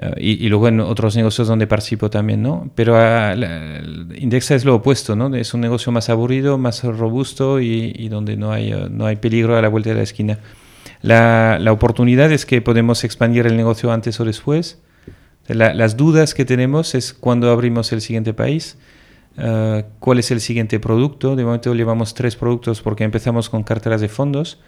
[0.00, 2.70] Ah, y, luego en otros negocios donde participo también, ¿no?
[2.74, 5.34] Pero uh, Indexa es lo opuesto, ¿no?
[5.34, 9.62] Es un negocio más aburrido, más robusto y, donde no hay, no hay peligro a
[9.62, 10.38] la vuelta de la esquina.
[11.02, 14.80] La, la oportunidad es que podemos expandir el negocio antes o después.
[15.48, 18.78] las dudas que tenemos es cuándo abrimos el siguiente país,
[19.98, 21.34] cuál es el siguiente producto.
[21.34, 24.58] De momento llevamos tres productos porque empezamos con carteras de fondos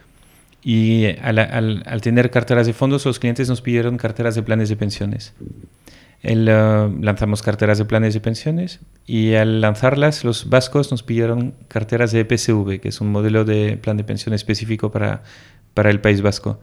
[0.64, 4.76] y al, al, tener carteras de fondos, los clientes nos pidieron carteras de planes de
[4.76, 5.34] pensiones.
[6.22, 11.54] El, uh, lanzamos carteras de planes de pensiones y al lanzarlas, los vascos nos pidieron
[11.68, 15.22] carteras de PSV, que es un modelo de plan de pensión específico para,
[15.74, 16.60] para el País Vasco.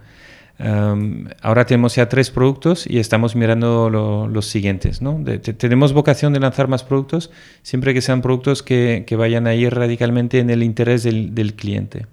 [0.57, 5.03] Um, ahora tenemos ya tres productos y estamos mirando los siguientes.
[5.03, 5.23] ¿no?
[5.57, 7.29] tenemos vocación de lanzar más productos
[7.61, 11.53] siempre que sean productos que, que vayan a ir radicalmente en el interés del, del
[11.53, 12.07] cliente.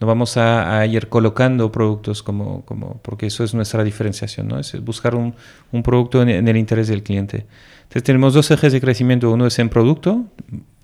[0.00, 4.58] No vamos a, ir colocando productos como, como, porque eso es nuestra diferenciación, ¿no?
[4.58, 5.34] Es buscar un,
[5.72, 7.46] un producto en, el interés del cliente.
[7.82, 9.30] Entonces tenemos dos ejes de crecimiento.
[9.30, 10.24] Uno es en producto,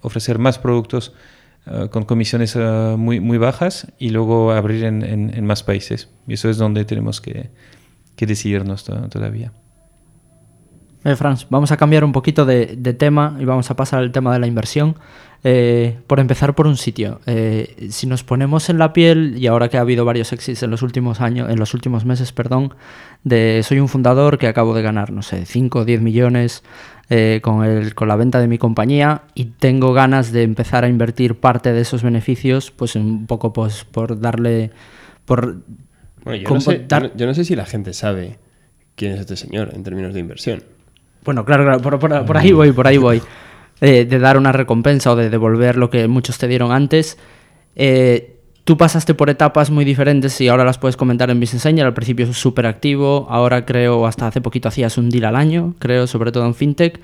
[0.03, 1.15] ofrecer más productos
[1.67, 6.11] eh, con comisiones eh, muy, muy bajas y luego abrir en, en, más países.
[6.29, 7.49] Y eso es donde tenemos que,
[8.17, 9.53] que decidirnos todavía.
[11.07, 14.11] Eh, Franz, vamos a cambiar un poquito de, de, tema y vamos a pasar al
[14.11, 14.97] tema de la inversión.
[15.45, 19.69] Eh, por empezar por un sitio, eh, si nos ponemos en la piel, y ahora
[19.69, 22.75] que ha habido varios exits en los últimos años, en los últimos meses, perdón,
[23.23, 26.65] de soy un fundador que acabo de ganar, no sé, 5 o 10 millones
[27.11, 30.89] eh, con, el, con la venta de mi compañía y tengo ganas de empezar a
[30.89, 34.73] invertir parte de esos beneficios, pues un poco pues, por darle...
[35.27, 35.59] Por,
[36.25, 38.39] yo, no sé, yo, no sé, si la gente sabe
[38.97, 40.76] quién es este señor en términos de inversión.
[41.27, 43.21] Bueno, claro, claro por, ahí voy, por ahí voy.
[43.83, 47.19] Eh, de dar una recompensa o de devolver lo que muchos te dieron antes.
[47.75, 51.85] Eh, tú pasaste por etapas muy diferentes y ahora las puedes comentar en Business Angel.
[51.85, 56.07] Al principio súper activo, ahora creo, hasta hace poquito hacías un deal al año, creo,
[56.07, 57.01] sobre todo en FinTech.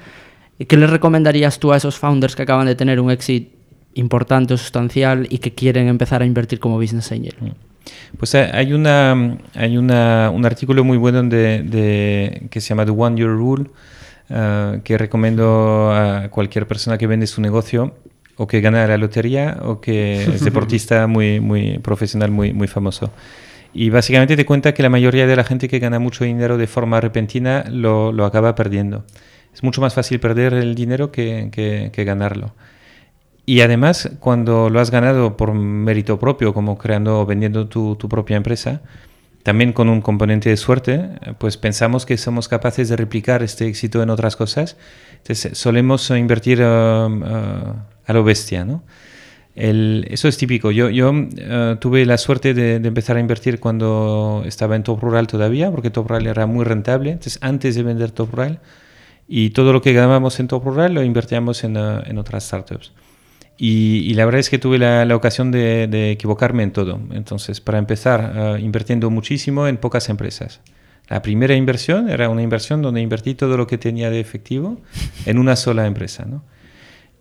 [0.67, 3.55] ¿Qué le recomendarías tú a esos founders que acaban de tener un éxito
[3.95, 7.35] importante o sustancial y que quieren empezar a invertir como Business Angel?
[7.41, 7.73] Mm.
[8.17, 13.17] Pues hay, una, hay una, un artículo muy bueno de, que se llama The One
[13.17, 13.67] Year Rule,
[14.35, 17.95] eh, que recomiendo a cualquier persona que vende su negocio
[18.37, 23.13] o que gana la lotería o que es deportista muy, muy profesional, muy, muy famoso.
[23.75, 26.67] Y básicamente te cuenta que la mayoría de la gente que gana mucho dinero de
[26.67, 29.05] forma repentina lo, lo acaba perdiendo.
[29.53, 32.55] Es mucho más fácil perder el dinero que, que, ganarlo.
[33.45, 38.09] Y además, cuando lo has ganado por mérito propio, como creando o vendiendo tu, tu
[38.09, 38.81] propia empresa,
[39.43, 44.03] también con un componente de suerte, pues pensamos que somos capaces de replicar este éxito
[44.03, 44.77] en otras cosas.
[45.19, 47.77] Entonces solemos invertir uh, uh,
[48.07, 48.83] a lo bestia, ¿no?
[49.55, 50.71] eso es típico.
[50.71, 55.27] Yo, yo uh, tuve la suerte de, empezar a invertir cuando estaba en Top Rural
[55.27, 57.11] todavía, porque Top Rural era muy rentable.
[57.11, 58.61] Entonces, antes de vender Top Rural,
[59.29, 62.93] y todo lo que ganábamos en Top Rural lo invertíamos en, en otras startups.
[63.65, 67.01] Y, la verdad es que tuve la, ocasión de, equivocarme en todo.
[67.13, 70.61] Entonces, para empezar, uh, invirtiendo muchísimo en pocas empresas.
[71.09, 74.81] La primera inversión era una inversión donde invertí todo lo que tenía de efectivo
[75.27, 76.43] en una sola empresa, ¿no?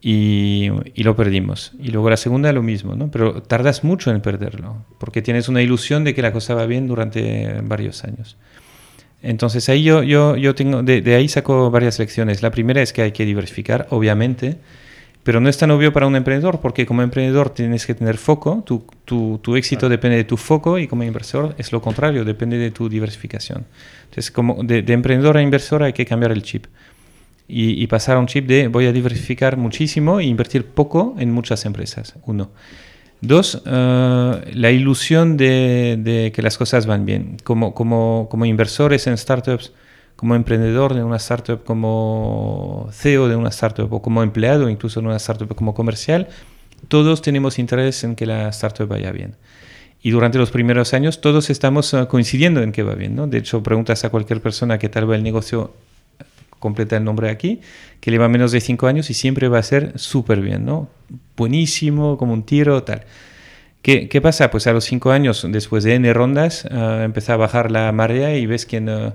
[0.01, 1.73] Y, y, lo perdimos.
[1.79, 3.11] Y luego la segunda lo mismo, ¿no?
[3.11, 6.87] Pero tardas mucho en perderlo, porque tienes una ilusión de que la cosa va bien
[6.87, 8.35] durante varios años.
[9.21, 12.41] Entonces ahí yo, yo, yo tengo, de, de ahí saco varias lecciones.
[12.41, 14.57] La primera es que hay que diversificar, obviamente,
[15.23, 18.63] pero no es tan obvio para un emprendedor porque como emprendedor tienes que tener foco,
[18.65, 22.57] tu, tu, tu éxito depende de tu foco y como inversor es lo contrario, depende
[22.57, 23.65] de tu diversificación.
[24.05, 26.65] Entonces, como de, de emprendedor a inversor hay que cambiar el chip
[27.47, 31.31] y, y, pasar a un chip de voy a diversificar muchísimo e invertir poco en
[31.31, 32.15] muchas empresas.
[32.25, 32.49] Uno.
[33.19, 37.37] Dos, uh, la ilusión de, de, que las cosas van bien.
[37.43, 39.73] Como, como, como inversores en startups,
[40.21, 45.07] como emprendedor de una startup, como CEO de una startup o como empleado incluso en
[45.07, 46.27] una startup como comercial,
[46.87, 49.35] todos tenemos interés en que la startup vaya bien.
[49.99, 53.15] Y durante los primeros años todos estamos uh, coincidiendo en que va bien.
[53.15, 53.25] ¿no?
[53.25, 55.73] De hecho, preguntas a cualquier persona qué tal va el negocio,
[56.59, 57.59] completa el nombre aquí,
[57.99, 60.87] que lleva menos de cinco años y siempre va a ser súper bien, ¿no?
[61.35, 63.05] Buenísimo, como un tiro, tal.
[63.81, 64.51] ¿Qué, ¿Qué, pasa?
[64.51, 68.37] Pues a los cinco años, después de N rondas, uh, empieza a bajar la marea
[68.37, 68.87] y ves quién...
[68.87, 69.13] Uh,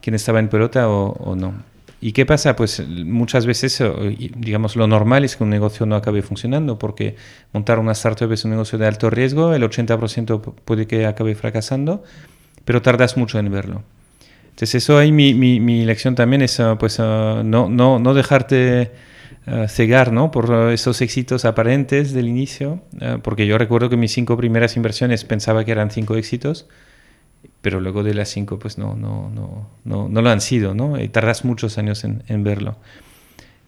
[0.00, 1.54] quién estaba en pelota o, o, no.
[2.00, 2.56] ¿Y qué pasa?
[2.56, 3.82] Pues muchas veces,
[4.36, 7.16] digamos, lo normal es que un negocio no acabe funcionando, porque
[7.52, 12.04] montar una startup es un negocio de alto riesgo, el 80% puede que acabe fracasando,
[12.64, 13.82] pero tardas mucho en verlo.
[14.56, 18.14] Entonces eso ahí mi, mi, mi lección también es uh, pues uh, no, no, no
[18.14, 18.90] dejarte
[19.46, 20.30] uh, cegar ¿no?
[20.30, 22.80] por esos éxitos aparentes del inicio,
[23.22, 26.68] porque yo recuerdo que mis cinco primeras inversiones pensaba que eran cinco éxitos,
[27.60, 31.00] pero luego de las 5 pues no, no, no, no, no lo han sido, ¿no?
[31.00, 32.76] Y tardas muchos años en, en verlo.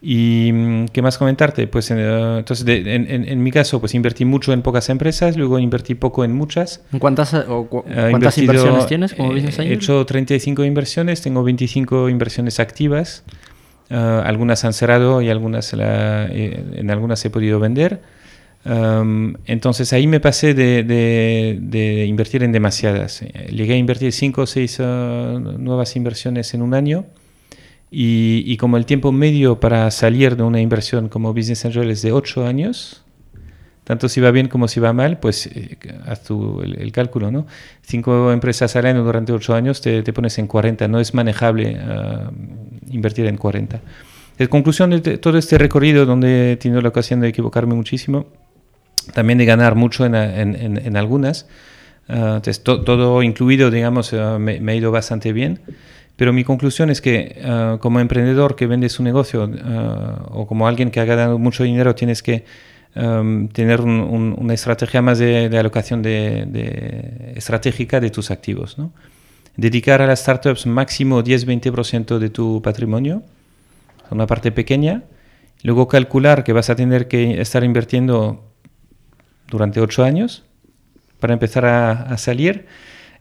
[0.01, 1.67] ¿Y mm, qué más comentarte?
[1.67, 5.35] Pues uh, entonces, de, en, en, en, mi caso, pues invertí mucho en pocas empresas,
[5.35, 6.83] luego invertí poco en muchas.
[6.93, 11.43] ¿En cuántas, o cu uh, ¿cuántas inversiones tienes como business He hecho 35 inversiones, tengo
[11.43, 13.23] 25 inversiones activas.
[13.91, 18.01] Uh, algunas han cerrado y algunas la, eh, en algunas he podido vender.
[18.65, 23.21] Um, entonces ahí me pasé de, de, de, invertir en demasiadas.
[23.49, 24.83] Llegué a invertir 5 o 6 uh,
[25.57, 27.05] nuevas inversiones en un año
[27.89, 32.01] y, y, como el tiempo medio para salir de una inversión como Business Angel es
[32.01, 33.05] de 8 años,
[33.85, 37.31] tanto si va bien como si va mal, pues eh, haz tú el, el, cálculo,
[37.31, 37.47] ¿no?
[37.83, 41.79] 5 empresas al año durante 8 años te, te, pones en 40, no es manejable
[41.79, 42.29] uh,
[42.91, 43.81] invertir en 40.
[44.37, 48.27] En conclusión de todo este recorrido donde he tenido la ocasión de equivocarme muchísimo,
[49.13, 51.47] también de ganar mucho en, en, en, algunas.
[52.07, 55.59] Uh, entonces, to, todo incluido, digamos, uh, me, me, ha ido bastante bien.
[56.15, 59.49] Pero mi conclusión es que uh, como emprendedor que vende su negocio
[60.31, 62.43] o como alguien que ha ganado mucho dinero, tienes que
[62.95, 68.31] um, tener un, un, una estrategia más de, de alocación de, de estratégica de tus
[68.31, 68.77] activos.
[68.77, 68.91] ¿no?
[69.55, 73.23] Dedicar a las startups máximo 10-20% de tu patrimonio,
[74.09, 75.03] una parte pequeña.
[75.63, 78.48] Luego calcular que vas a tener que estar invirtiendo
[79.49, 80.43] durante ocho años
[81.19, 82.67] para empezar a, a salir.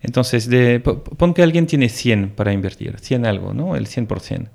[0.01, 3.75] Entonces, de, pon que alguien tiene 100 para invertir, 100 algo, ¿no?
[3.75, 4.49] El 100%.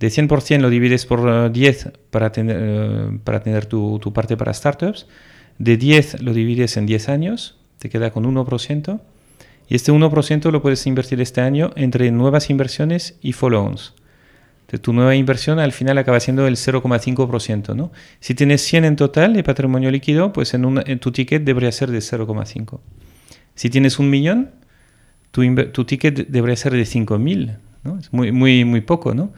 [0.00, 4.52] De 100% lo divides por 10 para tener, uh, para tener tu, tu, parte para
[4.52, 5.06] startups.
[5.58, 9.00] De 10 lo divides en 10 años, te queda con 1%.
[9.68, 13.94] Y este 1% lo puedes invertir este año entre nuevas inversiones y follow-ons
[14.72, 17.76] de tu nueva inversión al final acaba siendo el 0,5%.
[17.76, 17.92] ¿no?
[18.20, 21.98] Si tienes 100 en total de patrimonio líquido, pues en, tu ticket debería ser de
[21.98, 22.80] 0,5.
[23.54, 24.50] Si tienes un millón,
[25.30, 27.58] tu, ticket debería ser de 5.000.
[27.84, 27.98] ¿no?
[27.98, 29.14] Es muy, muy, muy poco.
[29.14, 29.34] ¿no?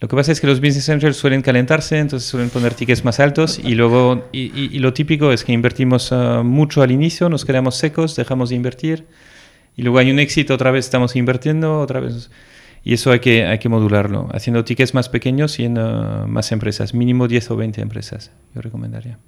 [0.00, 3.20] Lo que pasa es que los business angels suelen calentarse, entonces suelen poner tickets más
[3.20, 7.76] altos y luego, y, lo típico es que invertimos uh, mucho al inicio, nos quedamos
[7.76, 9.06] secos, dejamos de invertir
[9.76, 12.30] y luego hay un éxito, otra vez estamos invirtiendo, otra vez...
[12.84, 16.50] Y eso hay que, hay que modularlo, haciendo tickets más pequeños y en uh, más
[16.50, 19.18] empresas, mínimo 10 o 20 empresas, yo recomendaría.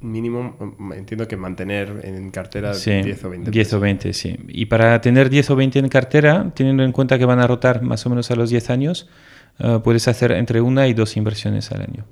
[0.00, 0.56] Mínimo,
[0.94, 3.50] entiendo que mantener en cartera sí, 10 o 20.
[3.50, 4.36] 10 o 20, sí.
[4.48, 7.80] Y para tener 10 o 20 en cartera, teniendo en cuenta que van a rotar
[7.80, 9.08] más o menos a los 10 años,
[9.60, 12.04] uh, puedes hacer entre una y dos inversiones al año.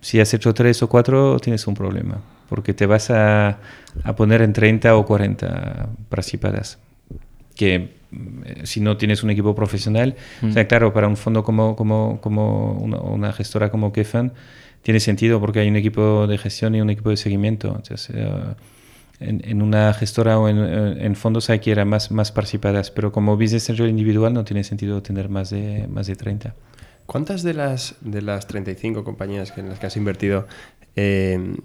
[0.00, 3.60] Si has hecho 3 o 4, tienes un problema, porque te vas a,
[4.02, 6.78] a poner en 30 o 40 participadas.
[7.58, 7.98] Que
[8.44, 10.16] eh, si no tienes un equipo profesional.
[10.40, 10.50] Mm.
[10.50, 14.32] O sea, claro, para un fondo como, como, como una, una gestora como Kefan,
[14.82, 17.68] tiene sentido porque hay un equipo de gestión y un equipo de seguimiento.
[17.68, 18.54] Entonces, uh,
[19.20, 22.90] en, en, una gestora o en, en, fondos hay que ir a más, más participadas,
[22.90, 26.54] pero como business angel individual no tiene sentido tener más de, más de 30.
[27.04, 30.46] ¿Cuántas de las, de las 35 compañías en las que has invertido
[30.94, 31.56] eh,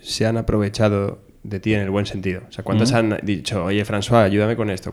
[0.00, 2.42] se han aprovechado de ti en el buen sentido?
[2.48, 4.92] O sea, ¿cuántas han dicho, oye, François, ayúdame con esto?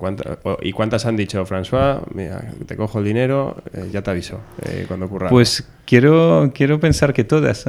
[0.61, 4.85] ¿Y cuántas han dicho, François, mira, te cojo el dinero, eh, ya te aviso eh,
[4.87, 5.29] cuando ocurra?
[5.29, 7.65] Pues quiero, quiero pensar que todas,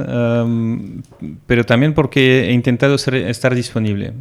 [1.47, 4.13] pero también porque he intentado estar disponible.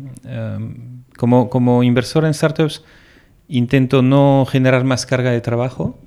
[1.16, 2.82] como, como inversor en startups,
[3.48, 5.98] intento no generar más carga de trabajo.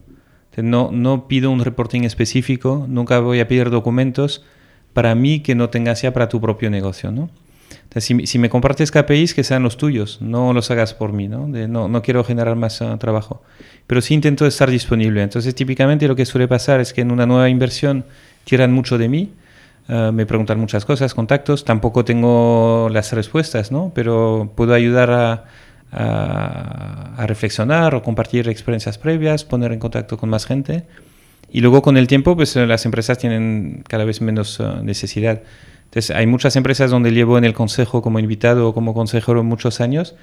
[0.57, 4.43] No, no pido un reporting específico, nunca voy a pedir documentos
[4.91, 7.29] para mí que no tengas ya para tu propio negocio, ¿no?
[8.01, 11.47] Si, me compartes KPIs, que sean los tuyos, no los hagas por mí, ¿no?
[11.47, 13.41] no, no, quiero generar más ah, trabajo.
[13.87, 15.21] Pero sí intento estar disponible.
[15.21, 18.05] Entonces, típicamente lo que suele pasar es que en una nueva inversión
[18.43, 19.33] tiran mucho de mí,
[19.87, 23.91] ah, me preguntan muchas cosas, contactos, tampoco tengo las respuestas, ¿no?
[23.93, 25.45] Pero puedo ayudar a,
[25.91, 30.83] a, reflexionar o compartir experiencias previas, poner en contacto con más gente.
[31.49, 35.41] Y luego con el tiempo, pues las empresas tienen cada vez menos ah, necesidad.
[35.97, 39.81] Entonces, hay muchas empresas donde llevo en el consejo como invitado o como consejero muchos
[39.81, 40.13] años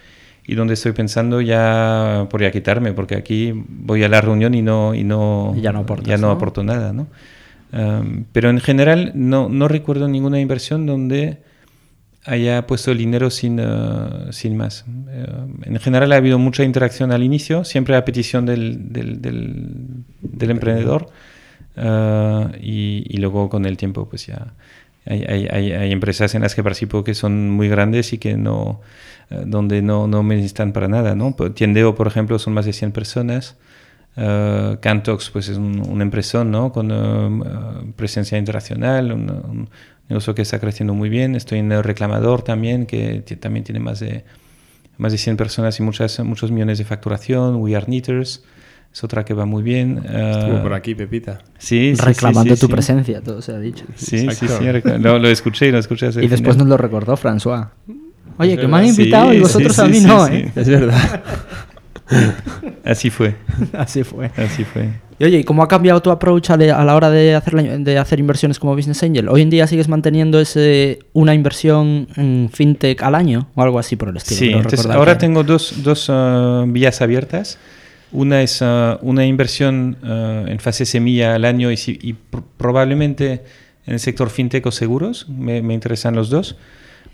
[0.46, 4.62] y donde estoy pensando ya por ya quitarme, porque aquí voy a la reunión y
[4.62, 6.92] no, y no, ya no, ya no, aporto nada.
[6.92, 7.08] ¿no?
[8.32, 11.38] pero en general no, no, recuerdo ninguna inversión donde
[12.24, 14.84] haya puesto el dinero sin, uh, sin más.
[15.64, 21.08] en general ha habido mucha interacción al inicio, siempre a petición del, del, del, emprendedor
[21.76, 24.54] uh, y, y, luego con el tiempo pues ya
[25.06, 28.80] hay, empresas en las que participo que son muy grandes y que no,
[29.30, 31.14] eh, donde no, no me necesitan para nada.
[31.14, 31.34] ¿no?
[31.54, 33.56] Tiendeo, por ejemplo, son más de 100 personas.
[34.16, 36.70] Uh, Cantox pues es un, una empresa ¿no?
[36.72, 39.70] con uh, presencia internacional, un, un,
[40.08, 41.34] negocio que está creciendo muy bien.
[41.34, 44.24] Estoy en el Reclamador también, que también tiene más de,
[44.98, 47.56] más de 100 personas y muchas, muchos millones de facturación.
[47.56, 48.44] We Are Knitters
[48.94, 49.98] es otra que va muy bien.
[50.04, 51.40] Estuvo por aquí, Pepita.
[51.58, 53.84] Sí, Reclamando tu presencia, todo se ha dicho.
[53.96, 54.64] Sí, sí, sí,
[55.00, 57.70] lo, lo, escuché, lo escuché Y después nos lo recordó François.
[58.38, 60.52] Oye, que me han invitado y vosotros a mí no, ¿eh?
[60.54, 61.22] Es verdad.
[62.84, 63.34] Así fue.
[63.72, 64.30] Así fue.
[64.36, 64.90] Así fue.
[65.18, 68.60] Y oye, ¿cómo ha cambiado tu approach a, la hora de hacer, de hacer inversiones
[68.60, 69.28] como Business Angel?
[69.28, 73.96] ¿Hoy en día sigues manteniendo ese, una inversión en fintech al año o algo así
[73.96, 74.38] por el estilo?
[74.38, 77.58] Sí, entonces ahora tengo dos, dos uh, vías abiertas.
[78.14, 78.62] Una es
[79.02, 82.16] una inversión uh, en fase semilla al año y,
[82.56, 83.42] probablemente
[83.86, 86.56] en el sector fintech o seguros, me interesan los dos.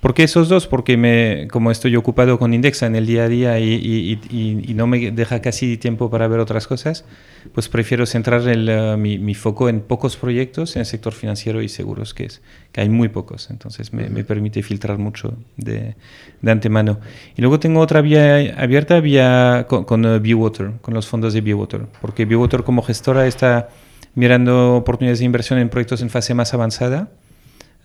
[0.00, 0.66] ¿Por qué esos dos?
[0.66, 5.10] Porque me, como estoy ocupado con Indexa en el día a día y, no me
[5.10, 7.04] deja casi tiempo para ver otras cosas,
[7.52, 11.68] pues prefiero centrar el, uh, mi, foco en pocos proyectos en el sector financiero y
[11.68, 12.40] seguros, que, es,
[12.72, 13.50] que hay muy pocos.
[13.50, 15.96] Entonces me, me permite filtrar mucho de,
[16.40, 16.98] de, antemano.
[17.36, 21.42] Y luego tengo otra vía abierta vía con, con uh, Bewater, con los fondos de
[21.42, 23.68] Bewater, porque Bewater como gestora está
[24.14, 27.10] mirando oportunidades de inversión en proyectos en fase más avanzada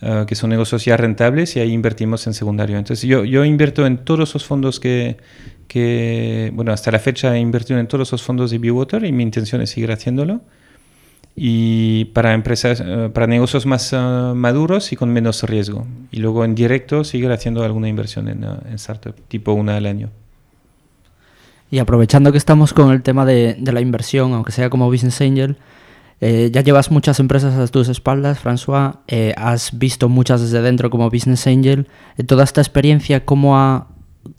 [0.01, 2.77] Ah, que son negocios ya rentables y ahí invertimos en secundario.
[2.77, 5.17] Entonces yo, yo invierto en todos esos fondos que,
[5.67, 9.23] que, bueno, hasta la fecha he invertido en todos esos fondos de Bewater y mi
[9.23, 10.41] intención es seguir haciéndolo.
[11.37, 15.87] Y para empresas, ah, para negocios más ah, maduros y con menos riesgo.
[16.11, 20.09] Y luego en directo seguir haciendo alguna inversión en, en startup, tipo una al año.
[21.71, 25.21] Y aprovechando que estamos con el tema de, de la inversión, aunque sea como Business
[25.21, 25.57] Angel,
[26.21, 28.99] eh, ya llevas muchas empresas a tus espaldas, François.
[29.07, 31.87] Eh, has visto muchas desde dentro como Business Angel.
[32.17, 33.87] Eh, toda esta experiencia, ¿cómo, ha,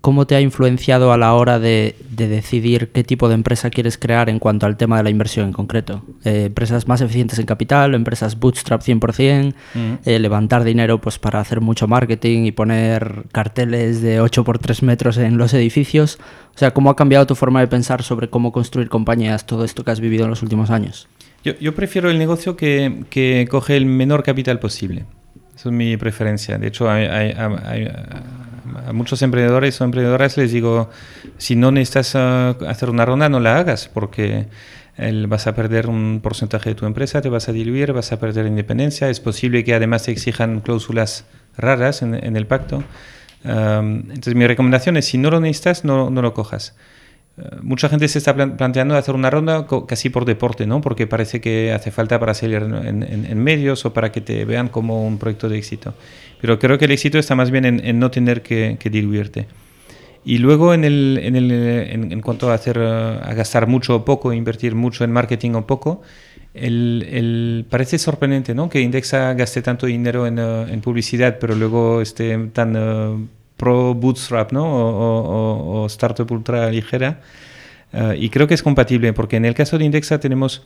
[0.01, 4.31] ¿cómo te ha influenciado a la hora de, decidir qué tipo de empresa quieres crear
[4.31, 6.03] en cuanto al tema de la inversión en concreto?
[6.25, 9.55] empresas más eficientes en capital, empresas bootstrap 100%,
[10.19, 15.19] levantar dinero pues, para hacer mucho marketing y poner carteles de 8 por 3 metros
[15.19, 16.19] en los edificios.
[16.55, 19.85] O sea, ¿cómo ha cambiado tu forma de pensar sobre cómo construir compañías, todo esto
[19.85, 21.07] que has vivido en los últimos años?
[21.61, 25.05] Yo, prefiero el negocio que, coge el menor capital posible.
[25.55, 26.59] Esa es mi preferencia.
[26.59, 30.91] De hecho, hay, a muchos emprendedores o emprendedoras les digo,
[31.39, 34.47] si no necesitas ah, hacer una ronda, no la hagas, porque
[35.29, 38.47] vas a perder un porcentaje de tu empresa, te vas a diluir, vas a perder
[38.47, 39.09] independencia.
[39.09, 41.27] Es posible que además te exijan cláusulas
[41.57, 42.83] raras en, el pacto.
[43.45, 46.75] entonces, mi recomendación es, si no lo necesitas, no lo cojas.
[47.39, 50.81] Eh, mucha gente se está planteando hacer una ronda casi por deporte, ¿no?
[50.81, 55.07] Porque parece que hace falta para salir en, medios o para que te vean como
[55.07, 55.95] un proyecto de éxito.
[56.41, 59.47] Pero creo que el éxito está más bien en, no tener que, diluirte.
[60.25, 65.05] Y luego en, el, el, en, cuanto a, hacer, gastar mucho o poco, invertir mucho
[65.05, 66.03] en marketing o poco,
[66.57, 68.69] el, parece sorprendente ¿no?
[68.69, 73.27] que Indexa gaste tanto dinero en, publicidad, pero luego esté tan uh,
[73.57, 74.65] pro bootstrap ¿no?
[74.67, 77.21] o, startup ultra ligera.
[77.93, 80.63] Eh, y creo que es compatible porque en el caso de Indexa tenemos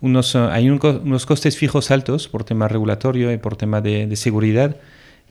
[0.00, 4.76] unos, eh, hay unos costes fijos altos por tema regulatorio y por tema de, seguridad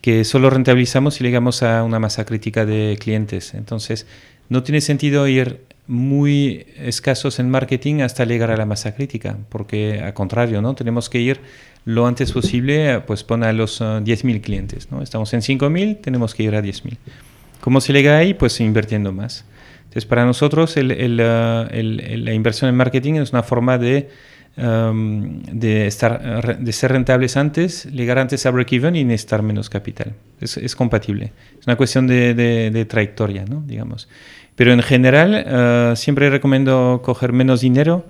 [0.01, 3.53] que solo rentabilizamos si llegamos a una masa crítica de clientes.
[3.53, 4.07] Entonces,
[4.47, 9.99] no tiene sentido ir muy escasos en marketing hasta llegar a la masa crítica, porque
[9.99, 10.73] al contrario, ¿no?
[10.73, 11.41] Tenemos que ir
[11.85, 15.01] lo antes posible, pues pon a los 10.000 eh, clientes, ¿no?
[15.01, 16.97] Estamos en 5.000, tenemos que ir a 10.000.
[17.61, 18.33] ¿Cómo se llega ahí?
[18.33, 19.45] Pues invirtiendo más.
[19.79, 24.09] Entonces, para nosotros eh, la inversión en marketing es una forma de
[24.55, 30.15] de, estar, de ser rentables antes, llegar antes a break-even y necesitar menos capital.
[30.41, 31.31] Es, es, compatible.
[31.57, 33.63] Es una cuestión de, de, trayectoria, ¿no?
[33.65, 34.09] digamos.
[34.57, 38.05] Pero en general, siempre recomiendo coger menos dinero,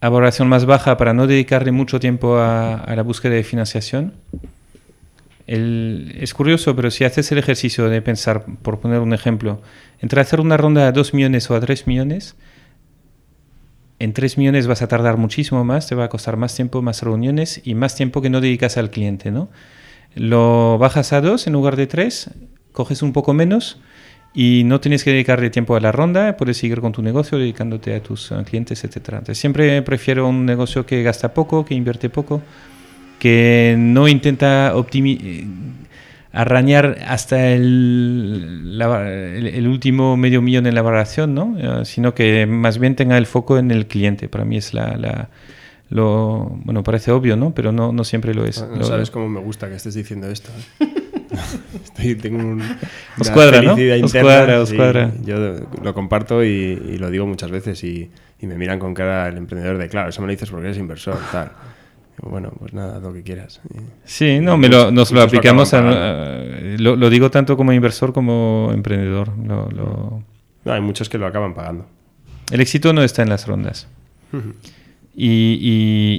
[0.00, 4.14] valoración más baja para no dedicarle mucho tiempo a, a la búsqueda de financiación.
[5.48, 9.62] El, es curioso, pero si haces el ejercicio de pensar, por poner un ejemplo,
[10.00, 12.36] entre hacer una ronda a 2 millones o a 3 millones,
[13.98, 17.02] en 3 millones vas a tardar muchísimo más, te va a costar más tiempo, más
[17.02, 19.48] reuniones y más tiempo que no dedicas al cliente, ¿no?
[20.14, 22.30] Lo bajas a 2 en lugar de 3,
[22.72, 23.80] coges un poco menos
[24.34, 27.94] y no tienes que dedicarle tiempo a la ronda, puedes seguir con tu negocio dedicándote
[27.94, 28.96] a tus uh, clientes, etc.
[28.96, 32.42] Entonces, siempre prefiero un negocio que gasta poco, que invierte poco,
[33.18, 34.72] que no intenta
[36.32, 41.56] arañar hasta el, el, último medio millón en la valoración, ¿no?
[41.58, 44.28] Eh, sino que más bien tenga el foco en el cliente.
[44.28, 45.30] Para mí es la, la
[45.90, 47.54] lo bueno parece obvio, ¿no?
[47.54, 48.62] Pero no, no siempre lo es.
[48.62, 50.50] No, sabes cómo me gusta que estés diciendo esto.
[50.80, 50.97] ¿eh?
[51.84, 52.62] Estoy, tengo un,
[53.18, 53.74] os cuadra, ¿no?
[54.04, 55.12] Os cuadra, os cuadra.
[55.22, 55.36] Yo
[55.82, 58.10] lo comparto y, y, lo digo muchas veces y,
[58.40, 60.78] y, me miran con cara el emprendedor de, claro, eso me lo dices porque eres
[60.78, 61.52] inversor, tal.
[62.22, 63.60] Bueno, pues nada, lo que quieras.
[64.04, 69.36] Sí, no, me lo, nos lo aplicamos, a, lo, digo tanto como inversor como emprendedor.
[69.36, 70.24] no,
[70.64, 71.86] hay muchos que lo acaban pagando.
[72.50, 73.88] El éxito no está en las rondas.
[75.20, 75.58] y,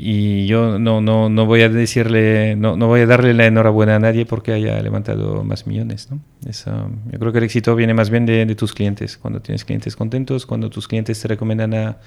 [0.04, 3.96] y, yo no, no, no voy a decirle, no, no, voy a darle la enhorabuena
[3.96, 6.10] a nadie porque haya levantado más millones.
[6.12, 6.20] ¿no?
[6.46, 9.18] yo creo que el éxito viene más bien de, tus clientes.
[9.18, 11.98] Cuando tienes clientes contentos, cuando tus clientes te recomiendan a,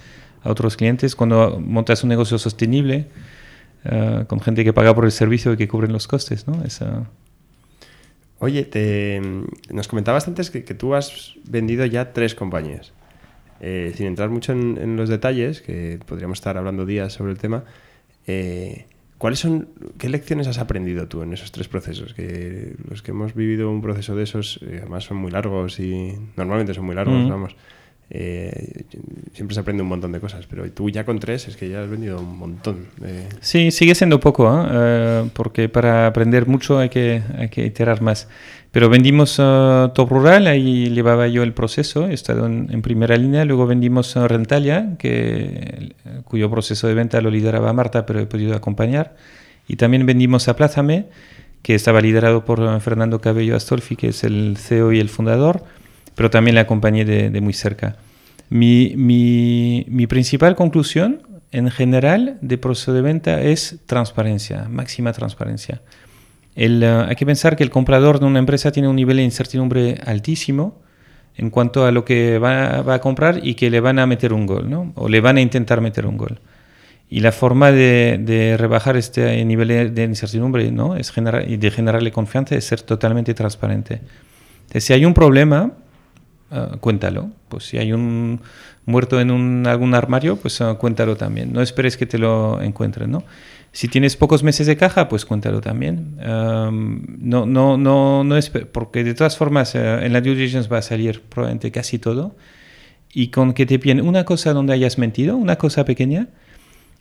[0.45, 3.07] otros clientes, cuando montas un negocio sostenible.
[3.85, 6.63] Eh, con gente que paga por el servicio y que cubren los costes, ¿no?
[6.63, 7.11] Esa...
[8.39, 9.21] Oye, te,
[9.71, 12.93] nos comentabas antes que, que, tú has vendido ya tres compañías.
[13.65, 17.63] Eh, sin entrar mucho en, los detalles, que podríamos estar hablando días sobre el tema,
[18.27, 18.87] eh,
[19.19, 22.13] ¿cuáles son, qué lecciones has aprendido tú en esos tres procesos?
[22.13, 26.75] Que los que hemos vivido un proceso de esos, además son muy largos y normalmente
[26.75, 27.55] son muy largos, vamos.
[28.15, 28.85] Eh,
[29.33, 31.83] siempre se aprende un montón de cosas, pero tú ya con tres es que ya
[31.83, 32.89] has vendido un montón.
[33.41, 34.67] Sí, sigue siendo poco, ¿eh?
[34.71, 38.29] Eh, porque para aprender mucho hay que, hay que iterar más.
[38.73, 43.45] Pero vendimos Top Rural, ahí llevaba yo el proceso, he estado en, primera línea.
[43.45, 45.95] Luego vendimos Rentalia, que,
[46.25, 49.15] cuyo proceso de venta lo lideraba Marta, pero he podido acompañar.
[49.69, 51.07] Y también vendimos a Plázame,
[51.63, 55.63] que estaba liderado por Fernando Cabello Astolfi, que es el CEO y el fundador
[56.15, 57.97] pero también la acompañé de, muy cerca.
[58.51, 65.81] Mi, mi, mi, principal conclusión en general de proceso de venta es transparencia, máxima transparencia.
[66.55, 69.23] El, eh, hay que pensar que el comprador de una empresa tiene un nivel de
[69.23, 70.81] incertidumbre altísimo
[71.37, 74.33] en cuanto a lo que va, va, a comprar y que le van a meter
[74.33, 74.93] un gol, ¿no?
[74.97, 76.41] o le van a intentar meter un gol.
[77.09, 80.97] Y la forma de, de rebajar este nivel de, incertidumbre ¿no?
[80.97, 84.01] es generar, y de generarle confianza es ser totalmente transparente.
[84.63, 85.73] Entonces, si hay un problema,
[86.55, 87.31] Ah, cuéntalo.
[87.49, 88.43] Pues si hay un
[88.85, 91.51] muerto en un, algún armario, pues ah, cuéntalo también.
[91.51, 93.25] No esperes que te lo encuentren, ¿no?
[93.73, 96.17] Si tienes pocos meses de caja, pues cuéntalo también.
[96.19, 100.79] no, no, no, no es porque de todas formas eh, en la due diligence va
[100.79, 102.37] a salir probablemente casi todo.
[103.15, 106.29] Y con que te piden una cosa donde hayas mentido, una cosa pequeña,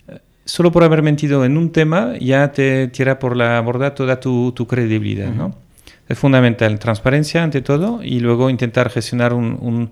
[0.08, 4.20] eh, solo por haber mentido en un tema ya te tira por la borda toda
[4.20, 5.56] tu, tu credibilidad, ¿no?
[6.08, 9.92] Es fundamental, transparencia ante todo y luego intentar gestionar un,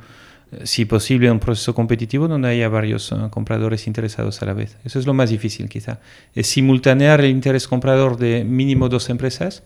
[0.64, 4.78] si posible, un proceso competitivo donde haya varios eh, compradores interesados a la vez.
[4.84, 6.00] Eso es lo más difícil quizá.
[6.34, 9.64] Es simultanear el interés comprador de mínimo dos empresas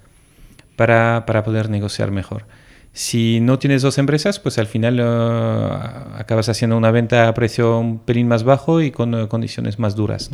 [0.76, 2.46] para, para poder negociar mejor.
[2.92, 5.04] Si no tienes dos empresas, pues al final eh,
[6.18, 9.96] acabas haciendo una venta a precio un pelín más bajo y con eh, condiciones más
[9.96, 10.30] duras,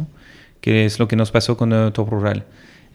[0.62, 2.46] que es lo que nos pasó con Top Rural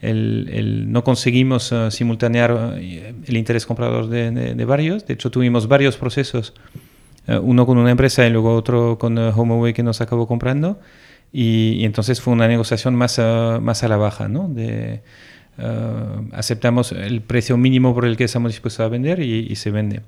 [0.04, 5.06] el, no conseguimos simultanear el interés comprador de, varios.
[5.06, 6.52] De hecho, tuvimos varios procesos,
[7.26, 10.78] uno con una empresa y luego otro con HomeAway que nos acabó comprando.
[11.32, 14.48] Y, entonces fue una negociación más, más a la baja, ¿no?
[14.48, 15.02] De,
[16.32, 20.02] aceptamos el precio mínimo por el que estamos dispuestos a vender y, se vende.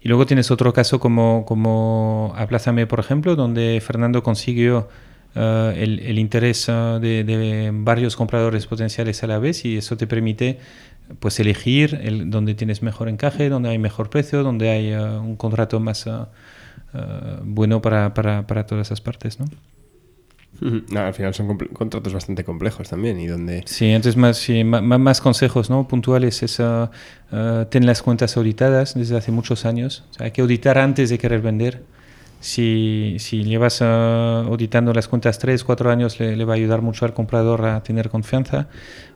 [0.00, 4.88] Y luego tienes otro caso como, como Aplázame, por ejemplo, donde Fernando consiguió
[5.38, 10.58] eh, el, interés eh, de, varios compradores potenciales a la vez y eso te permite
[11.20, 15.80] pues elegir el, donde tienes mejor encaje, donde hay mejor precio, donde hay un contrato
[15.80, 16.08] más
[17.42, 19.46] bueno para, para, para, todas esas partes, ¿no?
[20.90, 23.62] No, al final son contratos bastante complejos también y donde...
[23.66, 24.48] Sí, entonces más,
[24.98, 25.86] más, consejos ¿no?
[25.88, 26.88] puntuales es uh,
[27.70, 30.04] tener las cuentas auditadas desde hace muchos años.
[30.18, 31.82] hay que auditar antes de querer vender.
[32.40, 37.14] Si, si llevas auditando las cuentas 3, 4 años, le, va a ayudar mucho al
[37.14, 38.68] comprador a tener confianza.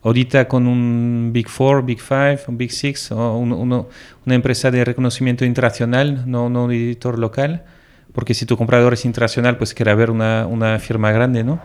[0.02, 5.44] Audita con un Big Four, Big Five, un Big Six o una empresa de reconocimiento
[5.44, 7.64] internacional, no, no un editor local
[8.12, 11.60] porque si tu comprador es internacional, pues quiere ver una, una firma grande, ¿no?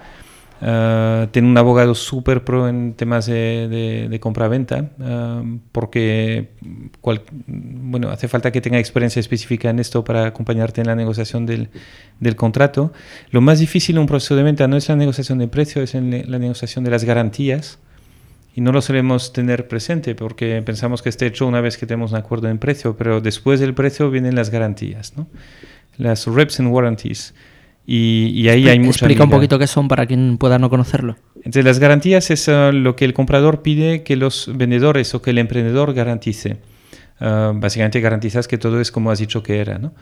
[0.61, 5.43] Uh, tiene un abogado súper pro en temas de, de, compra-venta, ah,
[5.73, 6.51] porque
[7.45, 11.69] bueno, hace falta que tenga experiencia específica en esto para acompañarte en la negociación del,
[12.21, 12.93] del, contrato.
[13.31, 15.93] Lo más difícil en un proceso de venta no es la negociación de precio, es
[15.93, 17.79] en la negociación de las garantías.
[18.55, 22.11] Y no lo solemos tener presente porque pensamos que está hecho una vez que tenemos
[22.11, 25.17] un acuerdo en precio, pero después del precio vienen las garantías.
[25.17, 25.27] ¿no?
[25.97, 27.33] las reps and warranties.
[27.87, 31.17] Y, ahí hay mucha Explica un poquito qué son para quien pueda no conocerlo.
[31.43, 35.29] Entre las garantías es uh, lo que el comprador pide que los vendedores o que
[35.29, 36.57] el emprendedor garantice.
[37.21, 39.93] Uh, básicamente garantizas que todo es como has dicho que era, ¿no?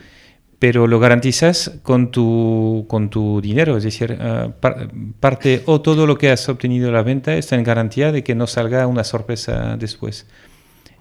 [0.60, 4.54] Pero lo garantizas con tu, con tu dinero, es decir, uh,
[5.20, 8.34] parte o todo lo que has obtenido de la venta está en garantía de que
[8.34, 10.26] no salga una sorpresa después.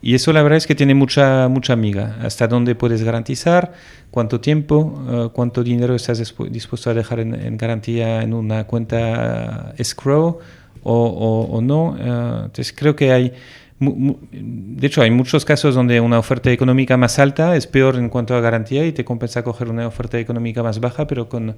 [0.03, 2.16] Y eso la verdad es que tiene mucha, mucha amiga.
[2.20, 3.72] Hasta dónde puedes garantizar,
[4.11, 10.40] cuánto tiempo, eh, cuánto dinero estás dispuesto a dejar en, garantía en una cuenta escrow
[10.82, 11.96] o, no.
[11.96, 13.32] Eh, entonces creo que hay,
[13.78, 18.34] de hecho hay muchos casos donde una oferta económica más alta es peor en cuanto
[18.34, 21.57] a garantía y te compensa coger una oferta económica más baja, pero con,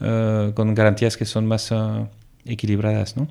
[0.00, 1.72] eh, con garantías que son más
[2.44, 3.28] equilibradas, ¿no?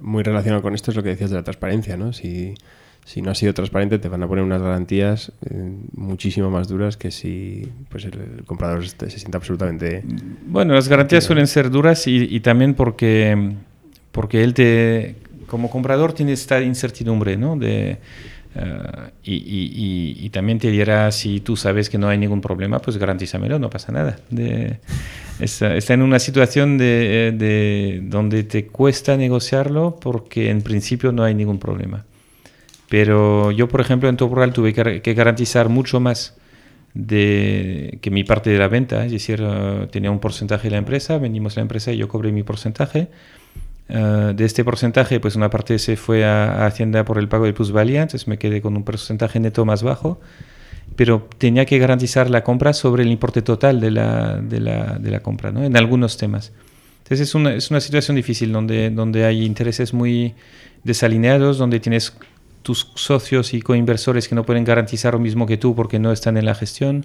[0.00, 2.12] Muy relacionado con esto es lo que decías de la transparencia, ¿no?
[2.12, 2.54] Si,
[3.04, 6.96] si no has sido transparente te van a poner unas garantías eh, muchísimo más duras
[6.96, 10.02] que si pues el, comprador se, sienta absolutamente...
[10.46, 13.54] Bueno, las garantías suelen ser duras y, también porque,
[14.12, 15.16] porque él te,
[15.46, 17.56] como comprador tiene esta incertidumbre, ¿no?
[17.56, 17.98] De,
[18.54, 23.58] eh, y, también te dirá, si tú sabes que no hay ningún problema, pues garantízamelo,
[23.58, 24.16] no pasa nada.
[24.30, 24.78] De,
[25.40, 31.58] está, en una situación de, donde te cuesta negociarlo porque en principio no hay ningún
[31.58, 32.04] problema.
[32.88, 36.36] Pero yo, por ejemplo, en Top Rural tuve que, garantizar mucho más
[36.94, 40.78] de, que mi parte de la venta, es decir, eh, tenía un porcentaje de la
[40.78, 43.08] empresa, vendimos la empresa y yo cobré mi porcentaje
[43.88, 47.52] eh, de este porcentaje, pues una parte se fue a, Hacienda por el pago de
[47.52, 50.20] plusvalía, entonces me quedé con un porcentaje neto más bajo,
[50.96, 55.10] pero tenía que garantizar la compra sobre el importe total de la, de la, de
[55.10, 55.62] la compra, ¿no?
[55.64, 56.52] en algunos temas.
[57.02, 60.34] Entonces es una, es una situación difícil donde, donde hay intereses muy
[60.84, 62.16] desalineados, donde tienes
[62.62, 66.38] tus socios y coinversores que no pueden garantizar lo mismo que tú porque no están
[66.38, 67.04] en la gestión.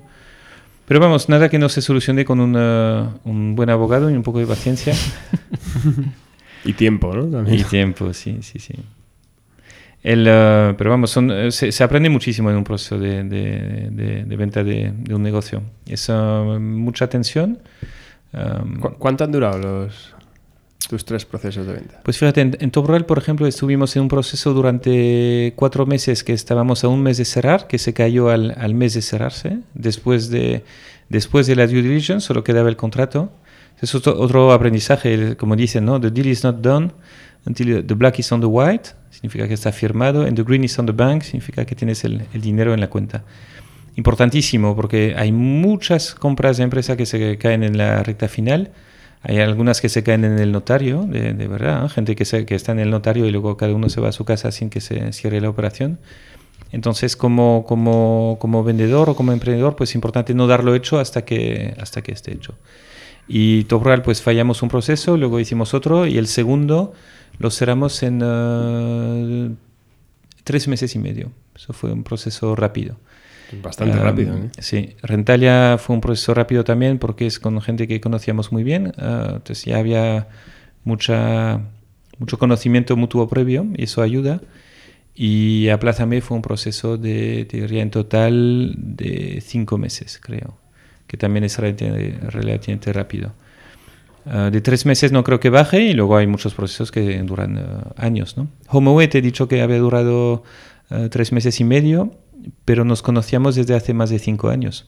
[0.88, 4.48] Pero vamos, nada que no se solucione con un buen abogado y un poco de
[4.48, 4.96] paciencia.
[6.66, 7.54] Y tiempo, ¿no?
[7.54, 8.74] Y tiempo, sí, sí, sí.
[10.02, 14.36] El, uh, pero vamos, son, eh, se, aprende muchísimo en un proceso de, de, de,
[14.38, 15.62] venta de, un negocio.
[15.86, 16.14] Es uh,
[16.60, 17.60] mucha atención.
[18.32, 20.14] Um, ¿Cuánto han durado los,
[20.88, 22.00] tus tres procesos de venta?
[22.04, 26.84] Pues fíjate, en, en por ejemplo, estuvimos en un proceso durante cuatro meses que estábamos
[26.86, 29.60] a un mes de cerrar, que se cayó al, al mes de cerrarse.
[29.74, 30.64] Después de,
[31.10, 33.32] después de la due diligence solo quedaba el contrato.
[33.82, 36.00] Es otro, aprendizaje, como dicen, ¿no?
[36.00, 36.92] The deal is not done
[37.46, 40.78] until the black is on the white, significa que está firmado, and the green is
[40.78, 43.24] on the bank, significa que tienes el, dinero en la cuenta.
[43.96, 48.72] Importantísimo, porque hay muchas compras de empresa que se caen en la recta final,
[49.22, 52.80] hay algunas que se caen en el notario, de, verdad, gente que, que está en
[52.80, 55.42] el notario y luego cada uno se va a su casa sin que se cierre
[55.42, 56.00] la operación.
[56.72, 61.26] Entonces, como, como, como vendedor o como emprendedor, pues es importante no darlo hecho hasta
[61.26, 62.56] que, hasta que esté hecho.
[63.32, 66.94] Y Top Rural, pues fallamos un proceso, luego hicimos otro y el segundo
[67.38, 69.56] lo cerramos en uh,
[70.44, 71.32] tres meses y medio.
[71.56, 72.98] Eso fue un proceso rápido.
[73.62, 74.36] Bastante rápido.
[74.36, 74.50] ¿eh?
[74.58, 78.94] Sí, Rentalia fue un proceso rápido también porque es con gente que conocíamos muy bien.
[78.98, 80.28] Uh, entonces ya había
[80.84, 81.62] mucha,
[82.18, 84.42] mucho conocimiento mutuo previo y eso ayuda.
[85.14, 90.58] Y Aplázame fue un proceso de, te diría, en total de cinco meses, creo
[91.10, 93.34] que también es relativamente rápido.
[94.28, 97.58] Ah, de tres meses no creo que baje y luego hay muchos procesos que duran
[97.58, 98.38] ah, años.
[98.38, 98.48] ¿no?
[98.68, 100.44] HomeAway te he dicho que había durado
[100.92, 102.12] ah, tres meses y medio,
[102.64, 104.88] pero nos conocíamos desde hace más de cinco años.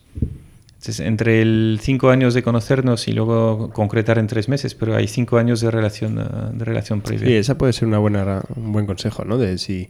[0.74, 5.08] Entonces, entre el cinco años de conocernos y luego concretar en tres meses, pero hay
[5.08, 7.26] cinco años de relación, de relación previa.
[7.26, 9.40] Sí, esa puede ser una buena, un buen consejo, ¿no?
[9.40, 9.90] De si,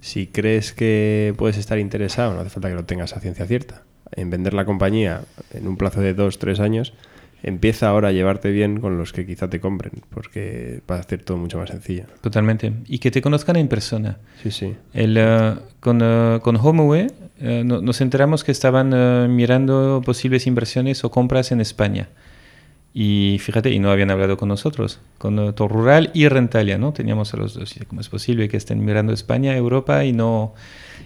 [0.00, 3.82] si crees que puedes estar interesado, no hace falta que lo tengas a ciencia cierta,
[4.12, 6.92] en vender la compañía en un plazo de dos, tres años,
[7.42, 11.22] empieza ahora a llevarte bien con los que quizá te compren, porque va a hacer
[11.22, 12.04] todo mucho más sencillo.
[12.20, 12.72] Totalmente.
[12.86, 14.18] Y que te conozcan en persona.
[14.42, 14.74] Sí, sí.
[14.92, 17.06] El, eh, con, uh, con HomeAway
[17.40, 22.08] eh, nos enteramos que estaban mirando posibles inversiones o compras en España.
[22.92, 26.92] Y fíjate, y no habían hablado con nosotros, con Tor Rural y Rentalia, ¿no?
[26.92, 27.74] Teníamos a los dos.
[27.86, 30.54] ¿Cómo es posible que estén mirando España, Europa y no,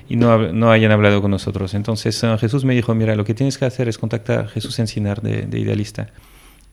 [0.09, 1.75] y no, no hayan hablado con nosotros?
[1.75, 5.23] Entonces Jesús me dijo, mira, lo que tienes que hacer es contactar a Jesús Encinar
[5.23, 6.09] de, de Idealista,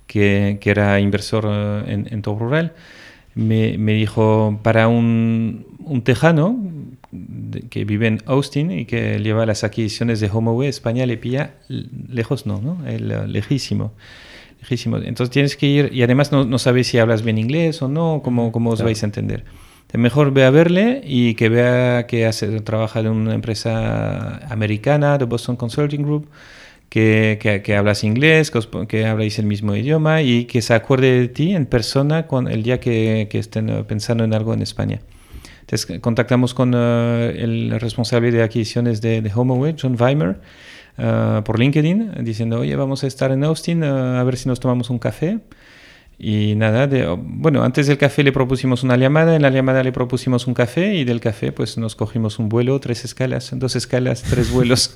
[0.07, 1.45] que, que, era inversor
[1.87, 2.73] en, en Tor Rural.
[3.33, 6.59] Me, me, dijo, para un, un tejano
[7.69, 12.45] que vive en Austin y que lleva las adquisiciones de HomeAway, España le pilla lejos,
[12.45, 12.85] no, ¿no?
[12.87, 13.93] El, lejísimo.
[14.69, 18.21] Entonces tienes que ir, y además no, no sabes si hablas bien inglés o no,
[18.23, 18.87] cómo, cómo os claro.
[18.87, 19.43] vais a entender.
[19.93, 25.25] Mejor ve a verle y que vea que hace, trabaja en una empresa americana, de
[25.25, 26.29] Boston Consulting Group,
[26.89, 31.19] que, que, que hablas inglés, que, que, habláis el mismo idioma y que se acuerde
[31.19, 35.01] de ti en persona con el día que, estén pensando en algo en España.
[35.61, 40.39] Entonces contactamos con uh, el responsable de adquisiciones de, de HomeAway, John Weimer,
[40.97, 44.59] Uh, por LinkedIn diciendo, oye, vamos a estar en Austin, uh, a ver si nos
[44.59, 45.39] tomamos un café.
[46.23, 49.91] Y nada, de, bueno, antes del café le propusimos una llamada, en la llamada le
[49.91, 54.21] propusimos un café y del café pues nos cogimos un vuelo, tres escalas, dos escalas,
[54.21, 54.95] tres vuelos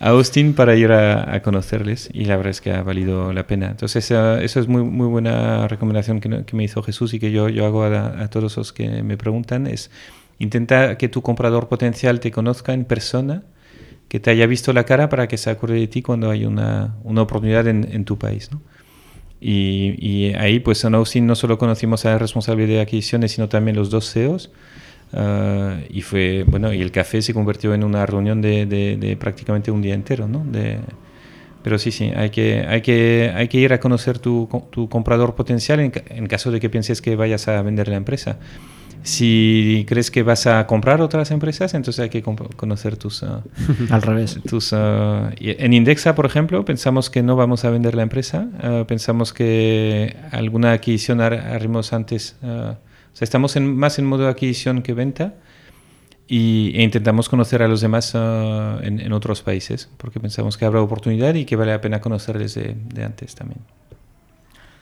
[0.00, 3.46] a Austin para ir a, a, conocerles y la verdad es que ha valido la
[3.46, 3.68] pena.
[3.68, 7.32] Entonces uh, eso es muy, muy buena recomendación que, que, me hizo Jesús y que
[7.32, 9.90] yo, yo hago a, a todos los que me preguntan, es
[10.38, 13.44] intenta que tu comprador potencial te conozca en persona
[14.08, 16.96] que te haya visto la cara para que se acuerde de ti cuando hay una,
[17.02, 18.50] una oportunidad en, en, tu país.
[18.52, 18.60] ¿no?
[19.40, 23.76] Y, y, ahí, pues en Austin no solo conocimos al responsable de adquisiciones, sino también
[23.76, 24.50] los dos CEOs.
[25.12, 29.16] Uh, y fue, bueno, y el café se convirtió en una reunión de, de, de
[29.16, 30.44] prácticamente un día entero, ¿no?
[30.44, 30.78] De,
[31.62, 35.34] pero sí, sí, hay que, hay que, hay que ir a conocer tu, tu comprador
[35.34, 38.38] potencial en, en caso de que pienses que vayas a vender la empresa.
[39.06, 43.22] Si crees que vas a comprar otras empresas, entonces hay que conocer tus...
[43.22, 43.40] Uh,
[43.90, 44.36] Al revés.
[44.48, 48.48] Tus, uh, en Indexa, por ejemplo, pensamos que no vamos a vender la empresa.
[48.64, 52.34] Uh, pensamos que alguna adquisición haremos antes.
[52.42, 52.46] o
[53.12, 55.34] sea, estamos en, más en modo de adquisición que venta.
[56.26, 60.82] Y, e intentamos conocer a los demás en, en, otros países, porque pensamos que habrá
[60.82, 63.60] oportunidad y que vale la pena conocerles de, de antes también.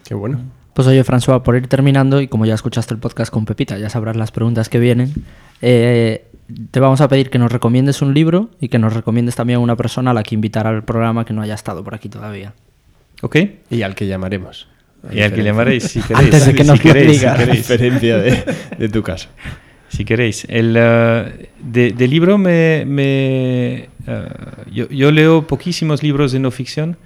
[0.05, 0.41] Qué bueno.
[0.75, 3.89] Pues oye, François, por ir terminando, y como ya escuchaste el podcast con Pepita, ya
[3.89, 5.13] sabrás las preguntas que vienen,
[5.63, 6.25] eh,
[6.71, 9.61] te vamos a pedir que nos recomiendes un libro y que nos recomiendes también a
[9.61, 12.55] una persona a la que invitar al programa que no haya estado por aquí todavía.
[13.23, 13.37] Ok.
[13.71, 14.69] Y al que llamaremos.
[15.13, 16.27] Y al que llamaréis, si queréis.
[16.27, 17.37] Antes de que nos si queréis, digas.
[17.37, 18.45] si A diferencia de,
[18.79, 19.29] de, tu caso.
[19.89, 20.47] Si queréis.
[20.49, 21.31] El, uh,
[21.63, 22.85] de, de, libro me...
[22.87, 26.97] me uh, yo, yo, leo poquísimos libros de no ficción.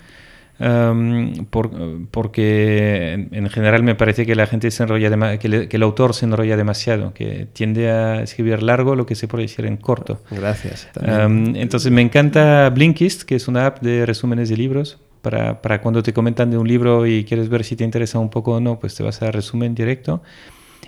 [0.60, 1.70] Um, por,
[2.10, 5.82] porque en, en, general me parece que la gente se enrolla, que, le, que, el
[5.84, 9.76] autor se enrolla demasiado, que tiende a escribir largo lo que se puede decir en
[9.76, 10.20] corto.
[10.32, 10.88] Gracias.
[11.00, 14.98] Um, entonces me encanta Blinkist, que es una app de resúmenes de libros.
[15.22, 18.30] Para, para, cuando te comentan de un libro y quieres ver si te interesa un
[18.30, 20.22] poco o no, pues te vas a resumen directo.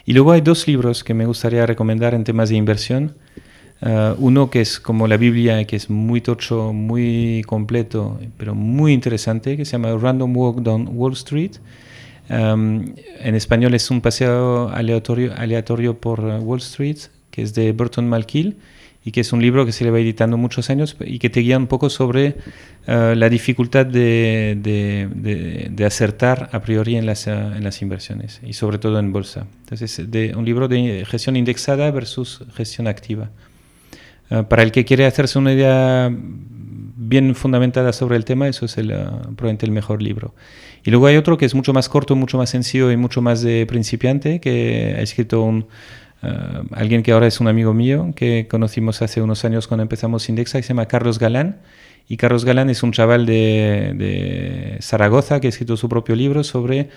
[0.05, 3.17] Y luego hay dos libros que me gustaría recomendar en temas de inversión.
[3.83, 8.93] Uh, uno que es como la Biblia, que es muy tocho, muy completo, pero muy
[8.93, 11.53] interesante, que se llama Random Walk Down Wall Street.
[12.29, 16.99] Um, en español es un paseo aleatorio, aleatorio por Wall Street,
[17.31, 18.57] que es de Burton Malkiel
[19.03, 21.41] y que es un libro que se le va editando muchos años y que te
[21.41, 22.37] guía un poco sobre
[22.87, 28.41] uh, la dificultad de, de, de, de, acertar a priori en las, en las inversiones
[28.45, 29.47] y sobre todo en bolsa.
[29.61, 33.31] Entonces, de, un libro de gestión indexada versus gestión activa.
[34.31, 38.79] Uh, para el que quiere hacerse una idea bien fundamentada sobre el tema, eso es
[38.79, 40.35] el, probablemente el mejor libro.
[40.85, 43.43] Y luego hay otro que es mucho más corto, mucho más sencillo y mucho más
[43.43, 45.67] de principiante, que ha escrito un,
[46.23, 50.29] Uh, alguien que ahora es un amigo mío, que conocimos hace unos años cuando empezamos
[50.29, 51.61] Indexa, que se llama Carlos Galán.
[52.09, 56.91] Y Carlos Galán es un chaval de Zaragoza que ha escrito su propio libro sobre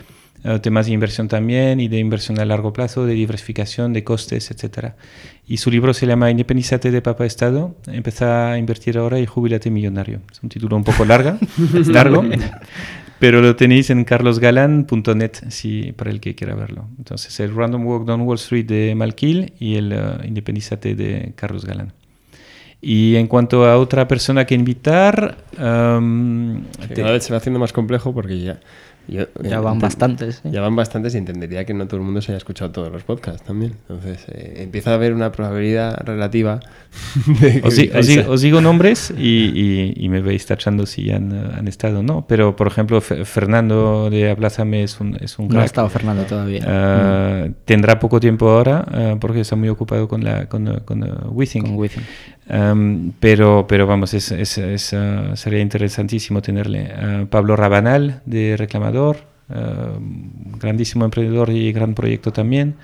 [0.46, 4.52] uh, temas de inversión también y de inversión a largo plazo, de diversificación, de costes,
[4.52, 4.94] etc.
[5.48, 9.70] Y su libro se llama Independízate de Papa Estado, empieza a invertir ahora y jubilate
[9.70, 10.22] millonario.
[10.32, 11.38] Es un título un poco larga,
[11.88, 12.24] largo,
[13.20, 16.88] pero lo tenéis en carlosgalan.net si, para el que quiera verlo.
[16.98, 21.66] Entonces, el Random Walk Down Wall Street de Malkiel y el uh, Independízate de Carlos
[21.66, 21.94] Galán.
[22.86, 27.58] Y en cuanto a otra persona que invitar, um, que cada vez se va haciendo
[27.58, 28.60] más complejo porque ya
[29.08, 30.42] yo, ya van bastantes.
[30.44, 33.04] Ya van bastantes y entendería que no todo el mundo se haya escuchado todos los
[33.04, 33.74] podcasts también.
[33.88, 36.60] Entonces eh, empieza a haber una probabilidad relativa.
[37.42, 42.00] De os, digo, os, digo, nombres y, y, me vais tachando si han, han estado
[42.00, 42.26] o no.
[42.28, 46.62] Pero, por ejemplo, Fernando de Aplázame es un, es un No ha estado Fernando todavía.
[46.62, 47.54] Uh, mm.
[47.66, 51.64] Tendrá poco tiempo ahora uh, porque está muy ocupado con, la, con, con uh, Withing.
[51.64, 52.04] Con Withing.
[52.50, 54.96] Um, pero, pero vamos, es, es, es,
[55.36, 57.28] sería interesantísimo tenerle.
[57.30, 60.00] Pablo Rabanal de Reclamador eh,
[60.60, 62.76] grandísimo emprendedor y gran proyecto también.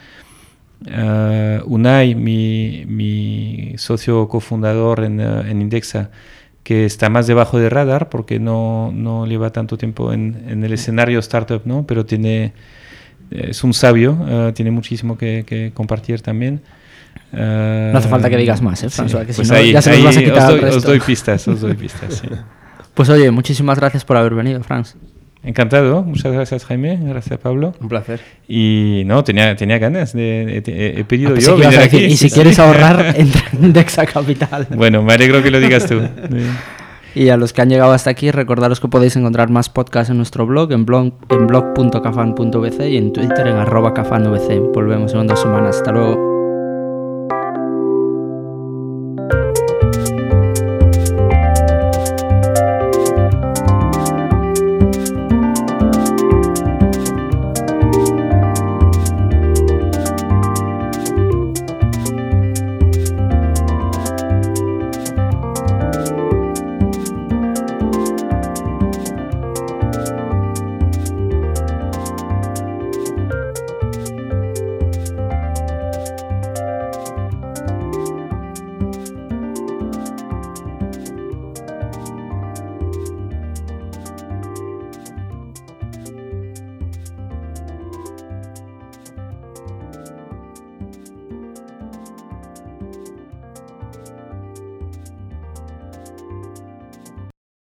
[0.85, 6.09] Uh, Unai, mi, mi, socio cofundador en, uh, en, Indexa,
[6.63, 10.71] que está más debajo de radar porque no, no lleva tanto tiempo en, en, el
[10.71, 11.85] escenario startup, ¿no?
[11.85, 12.53] pero tiene,
[13.29, 16.61] es un sabio, uh, tiene muchísimo que, que compartir también.
[17.31, 19.21] No hace falta que digas más, ¿eh, François?
[19.21, 20.83] Sí, que pues si no, ahí, ya se nos vas a quitar os doy, os
[20.83, 22.15] doy pistas, os doy pistas.
[22.15, 22.27] Sí.
[22.95, 24.97] Pues oye, muchísimas gracias por haber venido, Franz.
[25.41, 27.73] Encantado, muchas gracias Jaime, gracias Pablo.
[27.79, 28.19] Un placer.
[28.47, 31.57] Y no, tenía, tenía ganas, de, de, he pedido ah, yo.
[31.57, 31.97] venir aquí.
[31.97, 34.67] Decir, y si quieres ahorrar, entra en Dexa Capital.
[34.75, 36.01] Bueno, me alegro que lo digas tú.
[37.15, 40.17] y a los que han llegado hasta aquí, recordaros que podéis encontrar más podcasts en
[40.17, 44.73] nuestro blog, en blog en blog.cafan.vc y en Twitter en arroba cafanvc.
[44.73, 45.77] Volvemos en dos semanas.
[45.77, 46.38] Hasta luego.